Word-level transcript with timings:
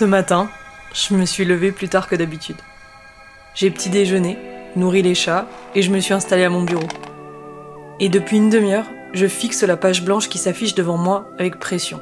Ce 0.00 0.06
matin, 0.06 0.48
je 0.94 1.12
me 1.12 1.26
suis 1.26 1.44
levée 1.44 1.72
plus 1.72 1.90
tard 1.90 2.08
que 2.08 2.16
d'habitude. 2.16 2.56
J'ai 3.54 3.70
petit 3.70 3.90
déjeuné, 3.90 4.38
nourri 4.74 5.02
les 5.02 5.14
chats 5.14 5.46
et 5.74 5.82
je 5.82 5.90
me 5.90 6.00
suis 6.00 6.14
installée 6.14 6.44
à 6.44 6.48
mon 6.48 6.62
bureau. 6.62 6.88
Et 7.98 8.08
depuis 8.08 8.38
une 8.38 8.48
demi-heure, 8.48 8.86
je 9.12 9.26
fixe 9.26 9.62
la 9.62 9.76
page 9.76 10.02
blanche 10.02 10.30
qui 10.30 10.38
s'affiche 10.38 10.74
devant 10.74 10.96
moi 10.96 11.28
avec 11.38 11.58
pression. 11.58 12.00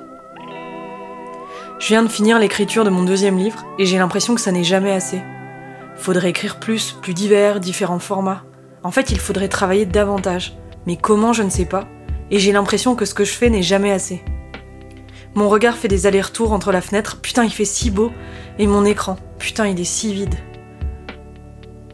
Je 1.81 1.89
viens 1.89 2.05
de 2.05 2.09
finir 2.09 2.39
l'écriture 2.39 2.85
de 2.85 2.91
mon 2.91 3.03
deuxième 3.03 3.37
livre 3.37 3.67
et 3.81 3.85
j'ai 3.85 3.99
l'impression 3.99 4.37
que 4.37 4.41
ça 4.41 4.53
n'est 4.53 4.63
jamais 4.63 4.93
assez. 4.93 5.21
Faudrait 5.97 6.31
écrire 6.31 6.61
plus, 6.61 6.93
plus 7.03 7.15
divers, 7.15 7.59
différents 7.59 7.99
formats. 7.99 8.45
En 8.85 8.93
fait, 8.93 9.11
il 9.11 9.19
faudrait 9.19 9.49
travailler 9.49 9.87
davantage. 9.87 10.57
Mais 10.87 10.95
comment, 10.95 11.33
je 11.33 11.43
ne 11.43 11.51
sais 11.51 11.67
pas. 11.67 11.89
Et 12.31 12.39
j'ai 12.39 12.53
l'impression 12.53 12.95
que 12.95 13.07
ce 13.07 13.15
que 13.15 13.25
je 13.25 13.33
fais 13.33 13.51
n'est 13.51 13.65
jamais 13.65 13.91
assez. 13.91 14.23
Mon 15.39 15.49
regard 15.49 15.77
fait 15.77 15.87
des 15.87 16.09
allers-retours 16.09 16.51
entre 16.51 16.73
la 16.73 16.81
fenêtre, 16.81 17.19
putain 17.23 17.45
il 17.45 17.53
fait 17.53 17.65
si 17.65 17.93
beau, 17.93 18.11
et 18.59 18.67
mon 18.67 18.85
écran, 18.85 19.17
putain 19.39 19.69
il 19.69 19.79
est 19.79 19.85
si 19.85 20.13
vide. 20.13 20.35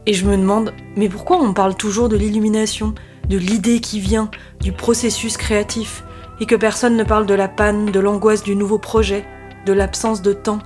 Et 0.06 0.14
je 0.14 0.24
me 0.24 0.34
demande, 0.34 0.72
mais 0.96 1.10
pourquoi 1.10 1.36
on 1.36 1.52
parle 1.52 1.74
toujours 1.74 2.08
de 2.08 2.16
l'illumination, 2.16 2.94
de 3.28 3.36
l'idée 3.36 3.80
qui 3.80 4.00
vient, 4.00 4.30
du 4.62 4.72
processus 4.72 5.36
créatif, 5.36 6.04
et 6.40 6.46
que 6.46 6.54
personne 6.54 6.96
ne 6.96 7.04
parle 7.04 7.26
de 7.26 7.34
la 7.34 7.48
panne, 7.48 7.92
de 7.92 8.00
l'angoisse 8.00 8.44
du 8.44 8.56
nouveau 8.56 8.78
projet, 8.78 9.26
de 9.66 9.74
l'absence 9.74 10.22
de 10.22 10.32
temps? 10.32 10.60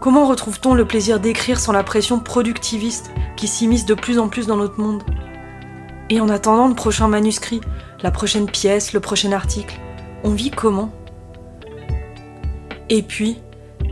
Comment 0.00 0.26
retrouve-t-on 0.26 0.74
le 0.74 0.84
plaisir 0.84 1.20
d'écrire 1.20 1.60
sans 1.60 1.70
la 1.70 1.84
pression 1.84 2.18
productiviste 2.18 3.12
qui 3.36 3.46
s'immisce 3.46 3.86
de 3.86 3.94
plus 3.94 4.18
en 4.18 4.26
plus 4.28 4.48
dans 4.48 4.56
notre 4.56 4.80
monde? 4.80 5.04
Et 6.10 6.20
en 6.20 6.28
attendant 6.28 6.66
le 6.66 6.74
prochain 6.74 7.06
manuscrit, 7.06 7.60
la 8.02 8.10
prochaine 8.10 8.50
pièce, 8.50 8.92
le 8.92 8.98
prochain 8.98 9.30
article, 9.30 9.78
on 10.24 10.30
vit 10.30 10.50
comment? 10.50 10.90
Et 12.88 13.02
puis, 13.02 13.40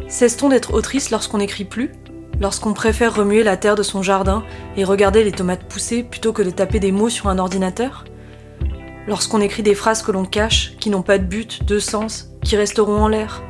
cesse-t-on 0.09 0.49
d'être 0.49 0.75
autrice 0.75 1.11
lorsqu'on 1.11 1.39
n'écrit 1.39 1.65
plus? 1.65 1.93
Lorsqu'on 2.41 2.73
préfère 2.73 3.15
remuer 3.15 3.43
la 3.43 3.57
terre 3.57 3.75
de 3.75 3.83
son 3.83 4.03
jardin 4.03 4.43
et 4.77 4.85
regarder 4.85 5.25
les 5.25 5.33
tomates 5.33 5.65
pousser 5.65 6.03
plutôt 6.03 6.33
que 6.33 6.43
de 6.43 6.51
taper 6.51 6.81
des 6.81 6.93
mots 6.93 7.09
sur 7.09 7.29
un 7.29 7.39
ordinateur? 7.39 8.05
Lorsqu'on 9.07 9.41
écrit 9.41 9.63
des 9.63 9.75
phrases 9.75 10.03
que 10.03 10.13
l'on 10.13 10.25
cache, 10.25 10.77
qui 10.79 10.91
n'ont 10.91 11.03
pas 11.03 11.19
de 11.19 11.25
but, 11.25 11.65
de 11.65 11.79
sens, 11.79 12.29
qui 12.43 12.57
resteront 12.57 13.03
en 13.03 13.09
l'air? 13.09 13.43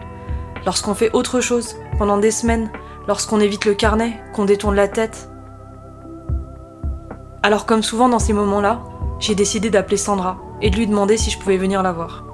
Lorsqu'on 0.64 0.95
fait 0.95 1.12
autre 1.12 1.41
chose, 1.41 1.77
pendant 1.98 2.19
des 2.19 2.31
semaines, 2.31 2.70
lorsqu'on 3.06 3.41
évite 3.41 3.64
le 3.64 3.75
carnet, 3.75 4.20
qu'on 4.33 4.45
détourne 4.45 4.77
la 4.77 4.89
tête? 4.89 5.31
Alors 7.42 7.67
comme 7.67 7.83
souvent 7.83 8.08
dans 8.08 8.19
ces 8.19 8.33
moments-là, 8.33 8.83
j'ai 9.19 9.34
décidé 9.34 9.70
d'appeler 9.70 9.97
Sandra 9.97 10.39
et 10.62 10.70
de 10.70 10.77
lui 10.77 10.86
demander 10.86 11.17
si 11.17 11.31
je 11.31 11.39
pouvais 11.39 11.56
venir 11.56 11.83
la 11.83 11.92
voir. 11.92 12.25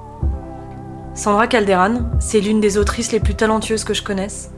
Sandra 1.17 1.47
Calderan, 1.47 2.03
c'est 2.20 2.41
l'une 2.41 2.61
des 2.61 2.77
autrices 2.78 3.11
les 3.12 3.20
plus 3.20 3.34
talentueuses 3.34 3.84
que 3.84 3.95
je 3.95 4.03
connaisse. 4.03 4.50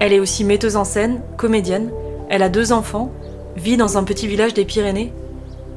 Elle 0.00 0.12
est 0.12 0.20
aussi 0.20 0.44
metteuse 0.44 0.76
en 0.76 0.84
scène, 0.84 1.20
comédienne, 1.36 1.90
elle 2.28 2.42
a 2.42 2.48
deux 2.48 2.72
enfants, 2.72 3.10
vit 3.56 3.76
dans 3.76 3.96
un 3.96 4.04
petit 4.04 4.26
village 4.26 4.52
des 4.54 4.64
Pyrénées, 4.64 5.12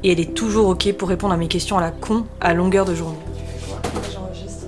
et 0.04 0.12
elle 0.12 0.20
est 0.20 0.34
toujours 0.34 0.68
ok 0.68 0.92
pour 0.94 1.08
répondre 1.08 1.32
à 1.34 1.36
mes 1.36 1.48
questions 1.48 1.78
à 1.78 1.80
la 1.80 1.90
con 1.90 2.24
à 2.40 2.52
longueur 2.54 2.84
de 2.84 2.94
journée. 2.94 3.18
J'enregistre. 4.12 4.66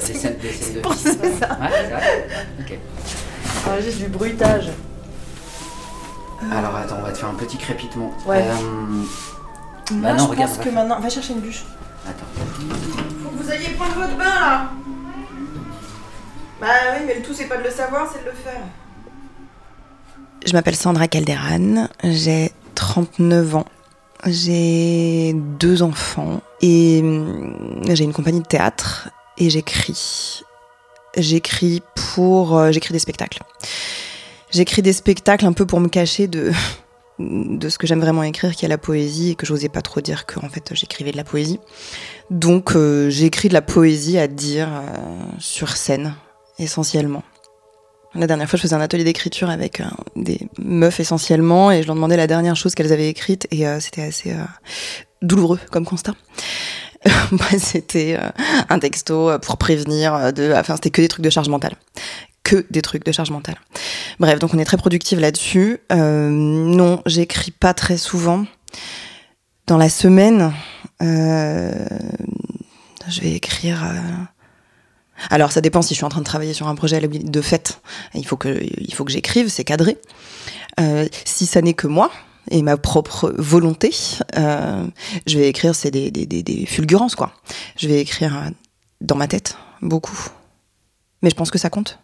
C'est 0.00 0.82
pour 0.82 0.94
ça. 0.94 1.08
Ouais, 1.10 1.94
Ok. 2.60 2.78
J'enregistre 3.64 4.00
du 4.04 4.08
bruitage. 4.08 4.68
Alors 6.52 6.76
attends, 6.76 6.96
on 7.00 7.02
va 7.02 7.12
te 7.12 7.18
faire 7.18 7.28
un 7.30 7.34
petit 7.34 7.56
crépitement. 7.56 8.12
Ouais. 8.26 8.42
Euh, 8.42 9.94
Moi, 9.94 10.12
non, 10.12 10.18
je 10.18 10.30
regarde, 10.30 10.50
pense 10.50 10.58
que 10.58 10.64
faire- 10.64 10.72
maintenant. 10.74 11.00
Va 11.00 11.08
chercher 11.08 11.32
une 11.32 11.40
bûche. 11.40 11.64
Attends. 12.06 12.26
Faut 13.24 13.30
que 13.30 13.42
vous 13.42 13.50
ayez 13.50 13.65
prendre 13.76 13.94
votre 13.94 14.16
bain 14.16 14.24
là. 14.24 14.70
Bah 16.60 16.66
oui, 16.96 17.04
mais 17.06 17.14
le 17.16 17.22
tout 17.22 17.34
c'est 17.34 17.46
pas 17.46 17.58
de 17.58 17.64
le 17.64 17.70
savoir, 17.70 18.10
c'est 18.12 18.20
de 18.24 18.30
le 18.30 18.32
faire. 18.36 18.62
Je 20.46 20.52
m'appelle 20.52 20.76
Sandra 20.76 21.08
Calderan, 21.08 21.88
j'ai 22.04 22.52
39 22.74 23.56
ans, 23.56 23.66
j'ai 24.26 25.32
deux 25.34 25.82
enfants 25.82 26.40
et 26.62 27.00
hum, 27.02 27.82
j'ai 27.90 28.04
une 28.04 28.12
compagnie 28.12 28.40
de 28.40 28.46
théâtre 28.46 29.08
et 29.38 29.50
j'écris. 29.50 30.42
J'écris 31.16 31.82
pour. 32.14 32.56
euh, 32.58 32.70
j'écris 32.72 32.92
des 32.92 32.98
spectacles. 32.98 33.40
J'écris 34.50 34.82
des 34.82 34.92
spectacles 34.92 35.46
un 35.46 35.52
peu 35.52 35.66
pour 35.66 35.80
me 35.80 35.88
cacher 35.88 36.26
de, 36.28 36.52
de 37.18 37.68
ce 37.68 37.78
que 37.78 37.86
j'aime 37.86 38.00
vraiment 38.00 38.22
écrire, 38.22 38.54
qui 38.54 38.64
est 38.64 38.68
la 38.68 38.78
poésie, 38.78 39.30
et 39.30 39.34
que 39.34 39.46
j'osais 39.46 39.68
pas 39.68 39.82
trop 39.82 40.00
dire 40.00 40.26
que 40.26 40.38
en 40.38 40.48
fait 40.48 40.72
j'écrivais 40.74 41.12
de 41.12 41.16
la 41.16 41.24
poésie. 41.24 41.60
Donc 42.30 42.76
euh, 42.76 43.08
j'écris 43.10 43.48
de 43.48 43.54
la 43.54 43.62
poésie 43.62 44.18
à 44.18 44.28
dire 44.28 44.68
euh, 44.68 45.16
sur 45.38 45.76
scène, 45.76 46.14
essentiellement. 46.58 47.22
La 48.14 48.26
dernière 48.26 48.48
fois, 48.48 48.56
je 48.56 48.62
faisais 48.62 48.74
un 48.74 48.80
atelier 48.80 49.04
d'écriture 49.04 49.50
avec 49.50 49.80
euh, 49.80 49.84
des 50.14 50.40
meufs 50.58 51.00
essentiellement, 51.00 51.70
et 51.70 51.82
je 51.82 51.86
leur 51.86 51.96
demandais 51.96 52.16
la 52.16 52.26
dernière 52.26 52.56
chose 52.56 52.74
qu'elles 52.74 52.92
avaient 52.92 53.08
écrite, 53.08 53.46
et 53.50 53.66
euh, 53.66 53.80
c'était 53.80 54.02
assez 54.02 54.34
douloureux 55.22 55.60
comme 55.70 55.84
constat. 55.84 56.14
C'était 57.58 58.18
un 58.68 58.78
texto 58.80 59.38
pour 59.38 59.58
prévenir 59.58 60.32
de. 60.32 60.52
Enfin, 60.56 60.74
c'était 60.74 60.90
que 60.90 61.00
des 61.00 61.06
trucs 61.06 61.24
de 61.24 61.30
charge 61.30 61.48
mentale. 61.48 61.76
Que 62.46 62.64
des 62.70 62.80
trucs 62.80 63.04
de 63.04 63.10
charge 63.10 63.32
mentale. 63.32 63.56
Bref, 64.20 64.38
donc 64.38 64.54
on 64.54 64.58
est 64.60 64.64
très 64.64 64.76
productive 64.76 65.18
là-dessus. 65.18 65.80
Euh, 65.90 66.28
non, 66.30 67.02
j'écris 67.04 67.50
pas 67.50 67.74
très 67.74 67.96
souvent. 67.96 68.46
Dans 69.66 69.76
la 69.76 69.88
semaine, 69.88 70.52
euh, 71.02 71.74
je 73.08 73.20
vais 73.20 73.32
écrire. 73.32 73.82
euh, 73.84 73.98
alors, 75.28 75.50
ça 75.50 75.60
dépend 75.60 75.82
si 75.82 75.94
je 75.94 75.96
suis 75.96 76.04
en 76.04 76.08
train 76.08 76.20
de 76.20 76.24
travailler 76.24 76.52
sur 76.52 76.68
un 76.68 76.76
projet 76.76 77.00
de 77.00 77.40
fait. 77.40 77.80
Il 78.14 78.24
faut 78.24 78.36
que, 78.36 78.62
il 78.78 78.94
faut 78.94 79.04
que 79.04 79.10
j'écrive, 79.10 79.48
c'est 79.48 79.64
cadré. 79.64 79.98
Si 81.24 81.46
ça 81.46 81.62
n'est 81.62 81.74
que 81.74 81.88
moi 81.88 82.12
et 82.52 82.62
ma 82.62 82.76
propre 82.76 83.34
volonté, 83.38 83.90
je 84.36 85.36
vais 85.36 85.48
écrire, 85.48 85.74
c'est 85.74 85.90
des, 85.90 86.12
des, 86.12 86.66
fulgurances, 86.66 87.16
quoi. 87.16 87.32
Je 87.76 87.88
vais 87.88 88.00
écrire 88.00 88.52
dans 89.00 89.16
ma 89.16 89.26
tête, 89.26 89.56
beaucoup. 89.82 90.28
Mais 91.22 91.30
je 91.30 91.34
pense 91.34 91.50
que 91.50 91.58
ça 91.58 91.70
compte. 91.70 91.98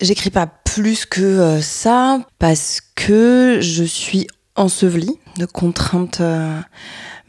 J'écris 0.00 0.30
pas 0.30 0.46
plus 0.46 1.06
que 1.06 1.22
euh, 1.22 1.60
ça 1.62 2.20
parce 2.38 2.82
que 2.94 3.58
je 3.60 3.82
suis 3.82 4.26
ensevelie 4.54 5.18
de 5.38 5.46
contraintes 5.46 6.20
euh, 6.20 6.60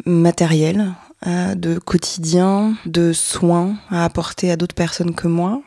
matérielles, 0.05 0.93
euh, 1.25 1.55
de 1.55 1.79
quotidien, 1.79 2.75
de 2.85 3.13
soins 3.13 3.77
à 3.89 4.03
apporter 4.03 4.51
à 4.51 4.57
d'autres 4.57 4.75
personnes 4.75 5.15
que 5.15 5.29
moi. 5.29 5.61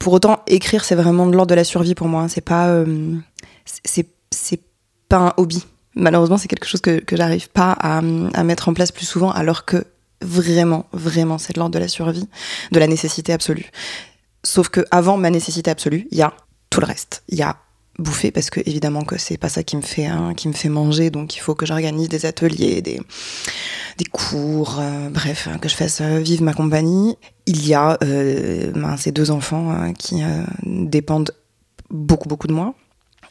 Pour 0.00 0.12
autant, 0.12 0.40
écrire, 0.48 0.84
c'est 0.84 0.96
vraiment 0.96 1.26
de 1.26 1.32
l'ordre 1.32 1.50
de 1.50 1.54
la 1.54 1.64
survie 1.64 1.94
pour 1.94 2.08
moi. 2.08 2.28
C'est 2.28 2.40
pas, 2.40 2.84
c'est, 3.84 4.60
pas 5.08 5.16
un 5.16 5.34
hobby. 5.36 5.64
Malheureusement, 5.94 6.36
c'est 6.36 6.48
quelque 6.48 6.66
chose 6.66 6.82
que, 6.82 6.98
que 6.98 7.16
j'arrive 7.16 7.48
pas 7.48 7.72
à 7.72 8.02
mettre 8.42 8.68
en 8.68 8.74
place 8.74 8.92
plus 8.92 9.06
souvent, 9.06 9.30
alors 9.30 9.64
que 9.64 9.86
vraiment, 10.20 10.86
vraiment, 10.92 11.38
c'est 11.38 11.54
de 11.54 11.58
l'ordre 11.60 11.74
de 11.74 11.78
la 11.78 11.88
survie, 11.88 12.28
de 12.72 12.78
la 12.78 12.86
nécessité 12.86 13.32
absolue. 13.32 13.70
Sauf 14.46 14.68
que 14.68 14.80
avant 14.92 15.16
ma 15.16 15.30
nécessité 15.30 15.70
absolue, 15.72 16.06
il 16.12 16.18
y 16.18 16.22
a 16.22 16.32
tout 16.70 16.78
le 16.80 16.86
reste. 16.86 17.24
Il 17.28 17.36
y 17.36 17.42
a 17.42 17.56
bouffer 17.98 18.30
parce 18.30 18.48
que 18.48 18.60
évidemment 18.60 19.02
que 19.02 19.18
c'est 19.18 19.38
pas 19.38 19.48
ça 19.48 19.64
qui 19.64 19.76
me 19.76 19.82
fait 19.82 20.06
hein, 20.06 20.34
qui 20.34 20.46
me 20.46 20.52
fait 20.52 20.68
manger. 20.68 21.10
Donc 21.10 21.34
il 21.34 21.40
faut 21.40 21.56
que 21.56 21.66
j'organise 21.66 22.08
des 22.08 22.26
ateliers 22.26 22.80
des 22.80 23.00
des 23.98 24.04
cours 24.04 24.76
euh, 24.78 25.08
bref 25.10 25.48
que 25.60 25.68
je 25.68 25.74
fasse 25.74 26.00
euh, 26.00 26.20
vivre 26.20 26.44
ma 26.44 26.54
compagnie. 26.54 27.16
Il 27.46 27.66
y 27.66 27.74
a 27.74 27.98
euh, 28.04 28.70
ben, 28.72 28.96
ces 28.96 29.10
deux 29.10 29.32
enfants 29.32 29.72
euh, 29.72 29.92
qui 29.92 30.22
dépendent 30.62 31.32
beaucoup 31.90 32.28
beaucoup 32.28 32.46
de 32.46 32.52
moi. 32.52 32.74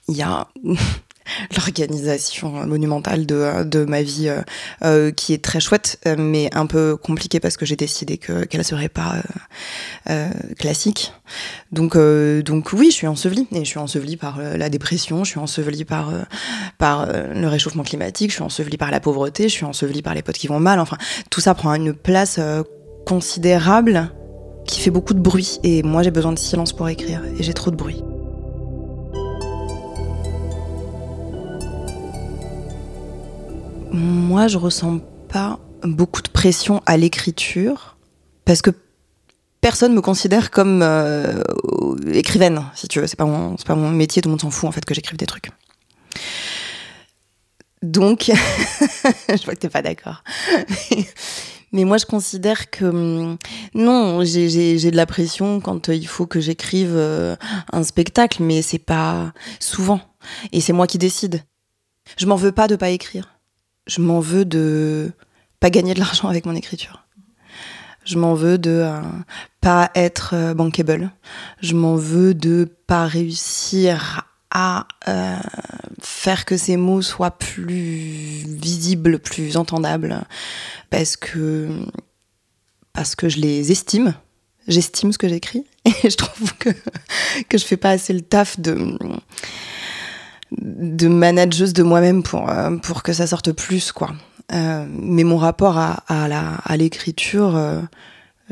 Il 0.10 0.18
y 0.18 0.22
a 0.22 0.48
l'organisation 1.56 2.66
monumentale 2.66 3.26
de, 3.26 3.86
ma 3.86 4.02
vie 4.02 4.30
euh, 4.30 4.42
euh, 4.84 5.12
qui 5.12 5.34
est 5.34 5.44
très 5.44 5.60
chouette 5.60 6.00
euh, 6.06 6.16
mais 6.18 6.50
un 6.54 6.66
peu 6.66 6.96
compliquée 6.98 7.40
parce 7.40 7.58
que 7.58 7.66
j'ai 7.66 7.76
décidé 7.76 8.18
que 8.18 8.46
qu'elle 8.46 8.64
serait 8.64 8.90
pas 8.90 9.16
classique. 10.60 11.14
Donc 11.72 11.98
donc 11.98 12.74
oui 12.74 12.88
je 12.90 12.96
suis 12.96 13.08
ensevelie 13.08 13.48
et 13.52 13.60
je 13.60 13.70
suis 13.70 13.80
ensevelie 13.80 14.18
par 14.18 14.40
la 14.40 14.70
dépression 14.70 15.24
je 15.24 15.32
suis 15.32 15.40
ensevelie 15.40 15.86
par 15.86 16.12
par 16.78 17.08
le 17.08 17.48
réchauffement 17.48 17.84
climatique 17.84 18.30
je 18.30 18.36
suis 18.36 18.44
ensevelie 18.44 18.78
par 18.78 18.92
la 18.92 19.00
pauvreté 19.00 19.50
je 19.50 19.54
suis 19.54 19.66
ensevelie 19.66 20.02
par 20.02 20.14
les 20.14 20.22
potes 20.22 20.38
qui 20.38 20.48
vont 20.48 20.60
mal 20.60 20.80
enfin 20.80 20.98
tout 21.30 21.42
ça 21.42 21.56
prend 21.56 21.74
une 21.74 21.94
place 21.94 22.40
considérable 23.06 24.12
qui 24.68 24.80
fait 24.80 24.92
beaucoup 24.92 25.14
de 25.14 25.22
bruit 25.22 25.60
et 25.64 25.84
moi 25.84 26.04
j'ai 26.04 26.12
besoin 26.12 26.34
de 26.34 26.40
silence 26.40 26.74
pour 26.74 26.88
écrire 26.88 27.22
et 27.40 27.44
j'ai 27.44 27.54
trop 27.54 27.72
de 27.72 27.76
bruit 27.76 28.04
moi, 33.96 34.48
je 34.48 34.58
ressens 34.58 35.00
pas 35.30 35.60
beaucoup 35.84 36.22
de 36.22 36.30
pression 36.30 36.82
à 36.86 36.98
l'écriture 36.98 37.98
parce 38.46 38.62
que 38.62 38.72
personne 39.62 39.94
me 39.94 40.02
considère 40.02 40.52
comme 40.52 40.82
euh, 40.82 41.42
écrivaine, 42.12 42.64
si 42.76 42.88
tu 42.88 43.00
veux. 43.00 43.08
C'est 43.08 43.16
pas 43.16 43.26
pas 43.66 43.76
mon 43.76 43.90
métier, 43.92 44.22
tout 44.22 44.30
le 44.30 44.32
monde 44.32 44.42
s'en 44.42 44.52
fout 44.52 44.68
en 44.68 44.72
fait 44.72 44.86
que 44.86 44.94
j'écrive 44.94 45.18
des 45.18 45.26
trucs. 45.26 45.50
Donc, 47.82 48.26
je 48.32 49.46
vois 49.46 49.54
que 49.54 49.60
t'es 49.60 49.70
pas 49.70 49.82
d'accord. 49.82 50.24
Mais 51.72 51.84
moi, 51.84 51.98
je 51.98 52.06
considère 52.06 52.70
que 52.72 52.86
hum, 52.86 53.38
non, 53.74 54.24
j'ai- 54.24 54.78
j'ai 54.78 54.92
de 54.92 54.96
la 54.96 55.06
pression 55.06 55.60
quand 55.60 55.90
il 55.90 56.08
faut 56.08 56.26
que 56.26 56.40
j'écrive 56.40 56.94
euh, 56.96 57.36
un 57.72 57.84
spectacle, 57.84 58.42
mais 58.44 58.62
c'est 58.62 58.80
pas 58.80 59.34
souvent. 59.60 60.00
Et 60.52 60.62
c'est 60.62 60.74
moi 60.74 60.88
qui 60.88 60.98
décide. 60.98 61.44
Je 62.18 62.26
m'en 62.28 62.36
veux 62.36 62.52
pas 62.52 62.68
de 62.68 62.76
pas 62.76 62.90
écrire. 62.90 63.35
Je 63.88 64.02
m'en 64.02 64.20
veux 64.20 64.46
de 64.46 65.12
pas 65.60 65.70
gagner 65.70 65.94
de 65.94 66.00
l'argent 66.00 66.28
avec 66.28 66.46
mon 66.46 66.56
écriture. 66.56 67.06
Je 68.06 68.18
m'en 68.18 68.36
veux 68.36 68.58
de 68.58 68.82
euh, 68.84 69.02
pas 69.62 69.90
être 69.96 70.36
euh, 70.36 70.54
bankable. 70.54 71.12
Je 71.62 71.74
m'en 71.74 71.96
veux 71.96 72.34
de 72.36 72.70
pas 72.86 73.08
réussir 73.08 74.28
à 74.52 74.88
euh, 75.08 75.36
faire 76.02 76.46
que 76.46 76.56
ces 76.56 76.78
mots 76.78 77.02
soient 77.02 77.38
plus 77.38 78.46
visibles, 78.48 79.20
plus 79.20 79.58
entendables, 79.58 80.24
parce 80.90 81.18
que 81.18 81.68
parce 82.94 83.16
que 83.16 83.28
je 83.28 83.40
les 83.40 83.72
estime. 83.72 84.14
J'estime 84.68 85.12
ce 85.12 85.18
que 85.18 85.28
j'écris 85.28 85.66
et 85.86 86.10
je 86.10 86.16
trouve 86.16 86.54
que 86.58 86.70
que 87.50 87.58
je 87.58 87.66
fais 87.66 87.78
pas 87.78 87.92
assez 87.92 88.14
le 88.14 88.22
taf 88.22 88.60
de 88.60 88.98
de 90.52 91.08
manageuse 91.08 91.74
de 91.74 91.84
moi-même 91.84 92.24
pour 92.24 92.50
euh, 92.50 92.78
pour 92.78 93.04
que 93.04 93.14
ça 93.14 93.28
sorte 93.28 93.52
plus 93.52 93.92
quoi. 93.92 94.12
Euh, 94.54 94.86
mais 94.90 95.24
mon 95.24 95.38
rapport 95.38 95.78
à, 95.78 96.04
la 96.08 96.56
à 96.64 96.78
l'écriture, 96.78 97.56
euh, 97.56 97.82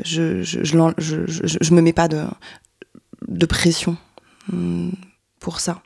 je 0.04 0.42
je, 0.42 0.64
je, 0.64 0.88
je, 0.98 1.56
je, 1.60 1.74
me 1.74 1.80
mets 1.80 1.92
pas 1.92 2.08
de 2.08 2.24
de 3.28 3.46
pression 3.46 3.96
hum, 4.52 4.92
pour 5.40 5.60
ça. 5.60 5.82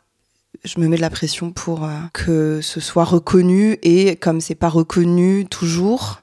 Je 0.65 0.81
me 0.81 0.89
mets 0.89 0.97
de 0.97 1.03
la 1.03 1.11
pression 1.11 1.53
pour 1.53 1.89
que 2.13 2.61
ce 2.63 2.81
soit 2.81 3.05
reconnu 3.05 3.79
et 3.83 4.17
comme 4.17 4.41
c'est 4.41 4.55
pas 4.55 4.69
reconnu 4.69 5.47
toujours. 5.47 6.21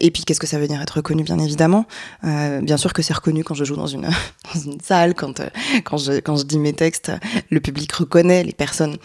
Et 0.00 0.10
puis 0.10 0.24
qu'est-ce 0.24 0.40
que 0.40 0.46
ça 0.46 0.58
veut 0.58 0.68
dire 0.68 0.80
être 0.80 0.96
reconnu 0.96 1.22
bien 1.22 1.38
évidemment 1.38 1.86
Euh, 2.24 2.60
Bien 2.60 2.76
sûr 2.76 2.92
que 2.92 3.02
c'est 3.02 3.14
reconnu 3.14 3.44
quand 3.44 3.54
je 3.54 3.64
joue 3.64 3.76
dans 3.76 3.86
une 3.86 4.08
dans 4.54 4.60
une 4.60 4.80
salle, 4.80 5.14
quand 5.14 5.40
euh, 5.40 5.48
quand 5.84 5.98
je 5.98 6.12
quand 6.20 6.36
je 6.36 6.44
dis 6.44 6.58
mes 6.58 6.72
textes, 6.72 7.12
le 7.50 7.60
public 7.60 7.92
reconnaît, 7.92 8.42
les 8.44 8.52
personnes 8.52 8.96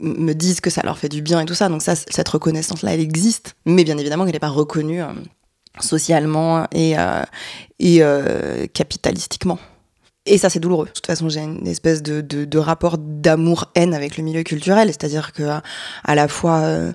me 0.00 0.32
disent 0.32 0.60
que 0.60 0.70
ça 0.70 0.82
leur 0.82 0.98
fait 0.98 1.08
du 1.08 1.22
bien 1.22 1.40
et 1.40 1.46
tout 1.46 1.54
ça. 1.54 1.68
Donc 1.68 1.82
ça, 1.82 1.94
cette 1.94 2.28
reconnaissance-là, 2.28 2.94
elle 2.94 3.00
existe. 3.00 3.54
Mais 3.66 3.84
bien 3.84 3.98
évidemment 3.98 4.24
qu'elle 4.24 4.34
n'est 4.34 4.38
pas 4.40 4.48
reconnue 4.48 5.02
euh, 5.02 5.12
socialement 5.80 6.66
et, 6.72 6.98
euh, 6.98 7.22
et 7.78 7.98
euh, 8.02 8.66
capitalistiquement. 8.72 9.58
Et 10.30 10.38
ça, 10.38 10.48
c'est 10.48 10.60
douloureux. 10.60 10.86
De 10.86 10.92
toute 10.92 11.06
façon, 11.06 11.28
j'ai 11.28 11.40
une 11.40 11.66
espèce 11.66 12.04
de, 12.04 12.20
de, 12.20 12.58
rapport 12.58 12.98
d'amour-haine 12.98 13.94
avec 13.94 14.16
le 14.16 14.22
milieu 14.22 14.44
culturel. 14.44 14.86
C'est-à-dire 14.88 15.32
que 15.32 15.42
à, 15.42 15.62
à 16.04 16.14
la 16.14 16.28
fois, 16.28 16.58
euh, 16.60 16.92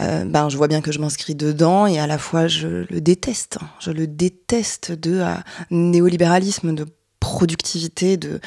euh, 0.00 0.24
ben, 0.24 0.48
je 0.48 0.56
vois 0.56 0.68
bien 0.68 0.80
que 0.80 0.92
je 0.92 1.00
m'inscris 1.00 1.34
dedans 1.34 1.88
et 1.88 1.98
à 1.98 2.06
la 2.06 2.18
fois, 2.18 2.46
je 2.46 2.86
le 2.88 3.00
déteste. 3.00 3.58
Je 3.80 3.90
le 3.90 4.06
déteste 4.06 4.92
de 4.92 5.20
euh, 5.20 5.34
néolibéralisme, 5.72 6.72
de 6.72 6.86
productivité, 7.18 8.16
de... 8.16 8.40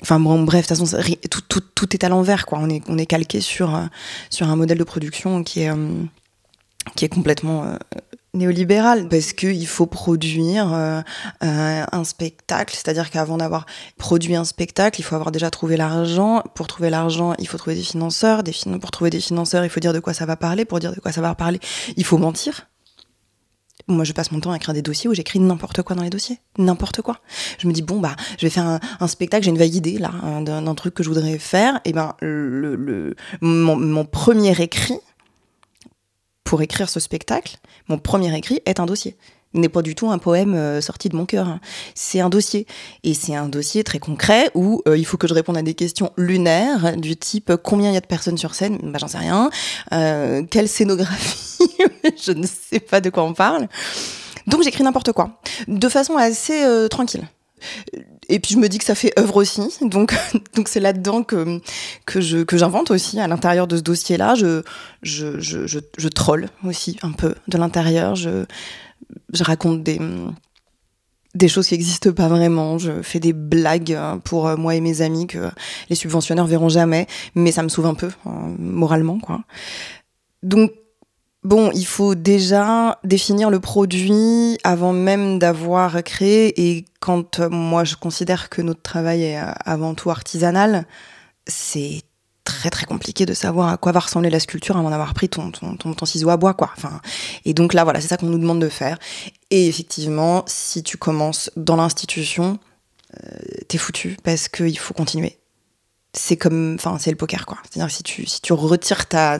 Enfin 0.00 0.18
bon, 0.18 0.42
bref, 0.44 0.66
de 0.66 0.74
toute 0.74 0.86
façon, 0.86 1.12
tout, 1.30 1.42
tout, 1.42 1.60
tout 1.74 1.94
est 1.94 2.04
à 2.04 2.08
l'envers, 2.08 2.46
quoi. 2.46 2.58
On 2.62 2.70
est, 2.70 2.82
on 2.88 2.96
est 2.96 3.04
calqué 3.04 3.42
sur, 3.42 3.74
euh, 3.74 3.84
sur 4.30 4.48
un 4.48 4.56
modèle 4.56 4.78
de 4.78 4.84
production 4.84 5.44
qui 5.44 5.60
est, 5.60 5.70
euh, 5.70 6.02
qui 6.96 7.04
est 7.04 7.10
complètement 7.10 7.64
euh, 7.64 7.76
néolibéral, 8.34 9.08
parce 9.08 9.32
qu'il 9.32 9.66
faut 9.66 9.86
produire 9.86 10.72
euh, 10.72 11.00
euh, 11.42 11.84
un 11.90 12.04
spectacle, 12.04 12.74
c'est-à-dire 12.74 13.10
qu'avant 13.10 13.38
d'avoir 13.38 13.66
produit 13.96 14.36
un 14.36 14.44
spectacle, 14.44 15.00
il 15.00 15.04
faut 15.04 15.14
avoir 15.14 15.32
déjà 15.32 15.50
trouvé 15.50 15.76
l'argent. 15.76 16.42
Pour 16.54 16.66
trouver 16.66 16.90
l'argent, 16.90 17.34
il 17.38 17.48
faut 17.48 17.58
trouver 17.58 17.76
des 17.76 17.82
financeurs. 17.82 18.42
Pour 18.80 18.90
trouver 18.90 19.10
des 19.10 19.20
financeurs, 19.20 19.64
il 19.64 19.70
faut 19.70 19.80
dire 19.80 19.92
de 19.92 20.00
quoi 20.00 20.14
ça 20.14 20.26
va 20.26 20.36
parler. 20.36 20.64
Pour 20.64 20.80
dire 20.80 20.94
de 20.94 21.00
quoi 21.00 21.12
ça 21.12 21.20
va 21.20 21.34
parler, 21.34 21.60
il 21.96 22.04
faut 22.04 22.18
mentir. 22.18 22.68
Moi, 23.86 24.04
je 24.04 24.12
passe 24.14 24.32
mon 24.32 24.40
temps 24.40 24.52
à 24.52 24.56
écrire 24.56 24.72
des 24.72 24.82
dossiers 24.82 25.10
où 25.10 25.14
j'écris 25.14 25.40
n'importe 25.40 25.82
quoi 25.82 25.94
dans 25.94 26.02
les 26.02 26.10
dossiers. 26.10 26.38
N'importe 26.56 27.02
quoi. 27.02 27.18
Je 27.58 27.68
me 27.68 27.72
dis, 27.72 27.82
bon, 27.82 28.00
bah, 28.00 28.16
je 28.38 28.46
vais 28.46 28.50
faire 28.50 28.80
un, 29.00 29.08
spectacle, 29.08 29.44
j'ai 29.44 29.50
une 29.50 29.58
vague 29.58 29.74
idée, 29.74 29.98
là, 29.98 30.10
hein, 30.22 30.40
d'un 30.40 30.74
truc 30.74 30.94
que 30.94 31.02
je 31.02 31.08
voudrais 31.10 31.38
faire. 31.38 31.80
Et 31.84 31.92
ben, 31.92 32.14
le, 32.22 32.76
le, 32.76 33.14
mon 33.42 34.06
premier 34.06 34.58
écrit, 34.58 34.98
pour 36.54 36.62
écrire 36.62 36.88
ce 36.88 37.00
spectacle, 37.00 37.56
mon 37.88 37.98
premier 37.98 38.32
écrit 38.38 38.60
est 38.64 38.78
un 38.78 38.86
dossier. 38.86 39.16
N'est 39.54 39.68
pas 39.68 39.82
du 39.82 39.96
tout 39.96 40.08
un 40.12 40.18
poème 40.18 40.54
euh, 40.54 40.80
sorti 40.80 41.08
de 41.08 41.16
mon 41.16 41.26
cœur. 41.26 41.48
hein. 41.48 41.60
C'est 41.96 42.20
un 42.20 42.28
dossier. 42.28 42.68
Et 43.02 43.12
c'est 43.12 43.34
un 43.34 43.48
dossier 43.48 43.82
très 43.82 43.98
concret 43.98 44.52
où 44.54 44.80
euh, 44.86 44.96
il 44.96 45.04
faut 45.04 45.16
que 45.16 45.26
je 45.26 45.34
réponde 45.34 45.56
à 45.56 45.62
des 45.62 45.74
questions 45.74 46.12
lunaires 46.16 46.96
du 46.96 47.16
type 47.16 47.50
euh, 47.50 47.56
combien 47.56 47.90
il 47.90 47.94
y 47.94 47.96
a 47.96 48.00
de 48.00 48.06
personnes 48.06 48.38
sur 48.38 48.54
scène? 48.54 48.78
Bah, 48.84 49.00
J'en 49.00 49.08
sais 49.08 49.18
rien. 49.18 49.50
Quelle 50.48 50.68
scénographie? 50.68 51.58
Je 52.24 52.30
ne 52.30 52.46
sais 52.46 52.78
pas 52.78 53.00
de 53.00 53.10
quoi 53.10 53.24
on 53.24 53.34
parle. 53.34 53.66
Donc 54.46 54.62
j'écris 54.62 54.84
n'importe 54.84 55.10
quoi. 55.10 55.40
De 55.66 55.88
façon 55.88 56.16
assez 56.16 56.64
tranquille. 56.88 57.26
Et 58.28 58.38
puis 58.40 58.54
je 58.54 58.58
me 58.58 58.68
dis 58.68 58.78
que 58.78 58.84
ça 58.84 58.94
fait 58.94 59.18
œuvre 59.18 59.36
aussi, 59.36 59.62
donc 59.82 60.14
donc 60.56 60.68
c'est 60.68 60.80
là-dedans 60.80 61.22
que 61.22 61.60
que 62.06 62.20
je 62.20 62.38
que 62.38 62.56
j'invente 62.56 62.90
aussi 62.90 63.20
à 63.20 63.28
l'intérieur 63.28 63.66
de 63.66 63.76
ce 63.76 63.82
dossier-là. 63.82 64.34
Je 64.34 64.62
je, 65.02 65.40
je 65.40 65.66
je 65.66 65.78
je 65.96 66.08
troll 66.08 66.48
aussi 66.64 66.98
un 67.02 67.12
peu 67.12 67.34
de 67.48 67.58
l'intérieur. 67.58 68.14
Je 68.14 68.44
je 69.32 69.44
raconte 69.44 69.82
des 69.82 69.98
des 71.34 71.48
choses 71.48 71.66
qui 71.66 71.74
n'existent 71.74 72.12
pas 72.12 72.28
vraiment. 72.28 72.78
Je 72.78 73.02
fais 73.02 73.20
des 73.20 73.32
blagues 73.32 73.92
euh, 73.92 74.16
pour 74.16 74.46
euh, 74.46 74.56
moi 74.56 74.74
et 74.74 74.80
mes 74.80 75.02
amis 75.02 75.26
que 75.26 75.50
les 75.90 75.96
subventionneurs 75.96 76.46
verront 76.46 76.68
jamais, 76.68 77.06
mais 77.34 77.52
ça 77.52 77.62
me 77.62 77.68
sauve 77.68 77.86
un 77.86 77.94
peu 77.94 78.10
euh, 78.26 78.30
moralement, 78.58 79.18
quoi. 79.18 79.42
Donc 80.42 80.72
Bon, 81.44 81.70
il 81.74 81.84
faut 81.84 82.14
déjà 82.14 82.98
définir 83.04 83.50
le 83.50 83.60
produit 83.60 84.58
avant 84.64 84.94
même 84.94 85.38
d'avoir 85.38 86.02
créé. 86.02 86.58
Et 86.58 86.86
quand 87.00 87.38
euh, 87.38 87.50
moi 87.50 87.84
je 87.84 87.96
considère 87.96 88.48
que 88.48 88.62
notre 88.62 88.80
travail 88.80 89.24
est 89.24 89.38
euh, 89.38 89.52
avant 89.66 89.94
tout 89.94 90.08
artisanal, 90.08 90.86
c'est 91.46 92.00
très 92.44 92.70
très 92.70 92.86
compliqué 92.86 93.26
de 93.26 93.34
savoir 93.34 93.68
à 93.68 93.76
quoi 93.76 93.92
va 93.92 94.00
ressembler 94.00 94.30
la 94.30 94.40
sculpture 94.40 94.78
avant 94.78 94.88
d'avoir 94.88 95.12
pris 95.12 95.28
ton, 95.28 95.50
ton, 95.50 95.76
ton, 95.76 95.92
ton 95.92 96.06
ciseau 96.06 96.30
à 96.30 96.38
bois, 96.38 96.54
quoi. 96.54 96.72
Et 97.44 97.52
donc 97.52 97.74
là, 97.74 97.84
voilà, 97.84 98.00
c'est 98.00 98.08
ça 98.08 98.16
qu'on 98.16 98.26
nous 98.26 98.38
demande 98.38 98.60
de 98.60 98.68
faire. 98.70 98.98
Et 99.50 99.66
effectivement, 99.66 100.44
si 100.46 100.82
tu 100.82 100.96
commences 100.96 101.50
dans 101.56 101.76
l'institution, 101.76 102.58
euh, 103.22 103.38
t'es 103.68 103.78
foutu 103.78 104.16
parce 104.22 104.48
qu'il 104.48 104.78
faut 104.78 104.94
continuer. 104.94 105.38
C'est 106.16 106.36
comme, 106.36 106.76
enfin, 106.76 106.96
c'est 106.98 107.10
le 107.10 107.16
poker, 107.16 107.44
quoi. 107.44 107.58
C'est-à-dire 107.64 107.88
que 107.88 107.92
si 107.92 108.02
tu, 108.02 108.26
si 108.26 108.40
tu 108.40 108.52
retires 108.52 109.06
ta, 109.06 109.38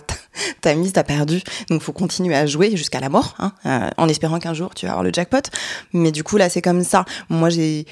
ta, 0.61 0.75
mise, 0.75 0.93
t'as 0.93 1.05
perdu. 1.05 1.41
Donc, 1.71 1.83
faut 1.83 1.93
continuer 1.93 2.35
à 2.35 2.47
jouer 2.47 2.77
jusqu'à 2.77 3.01
la 3.01 3.09
mort, 3.09 3.35
hein, 3.39 3.53
euh, 3.67 3.91
en 3.97 4.09
espérant 4.09 4.39
qu'un 4.39 4.55
jour 4.55 4.75
tu 4.75 4.87
vas 4.87 4.93
avoir 4.93 5.05
le 5.05 5.13
jackpot. 5.13 5.51
Mais 5.93 6.13
du 6.13 6.25
coup, 6.25 6.37
là, 6.37 6.49
c'est 6.49 6.63
comme 6.63 6.83
ça. 6.83 7.05
Moi, 7.29 7.49
j'ai 7.51 7.87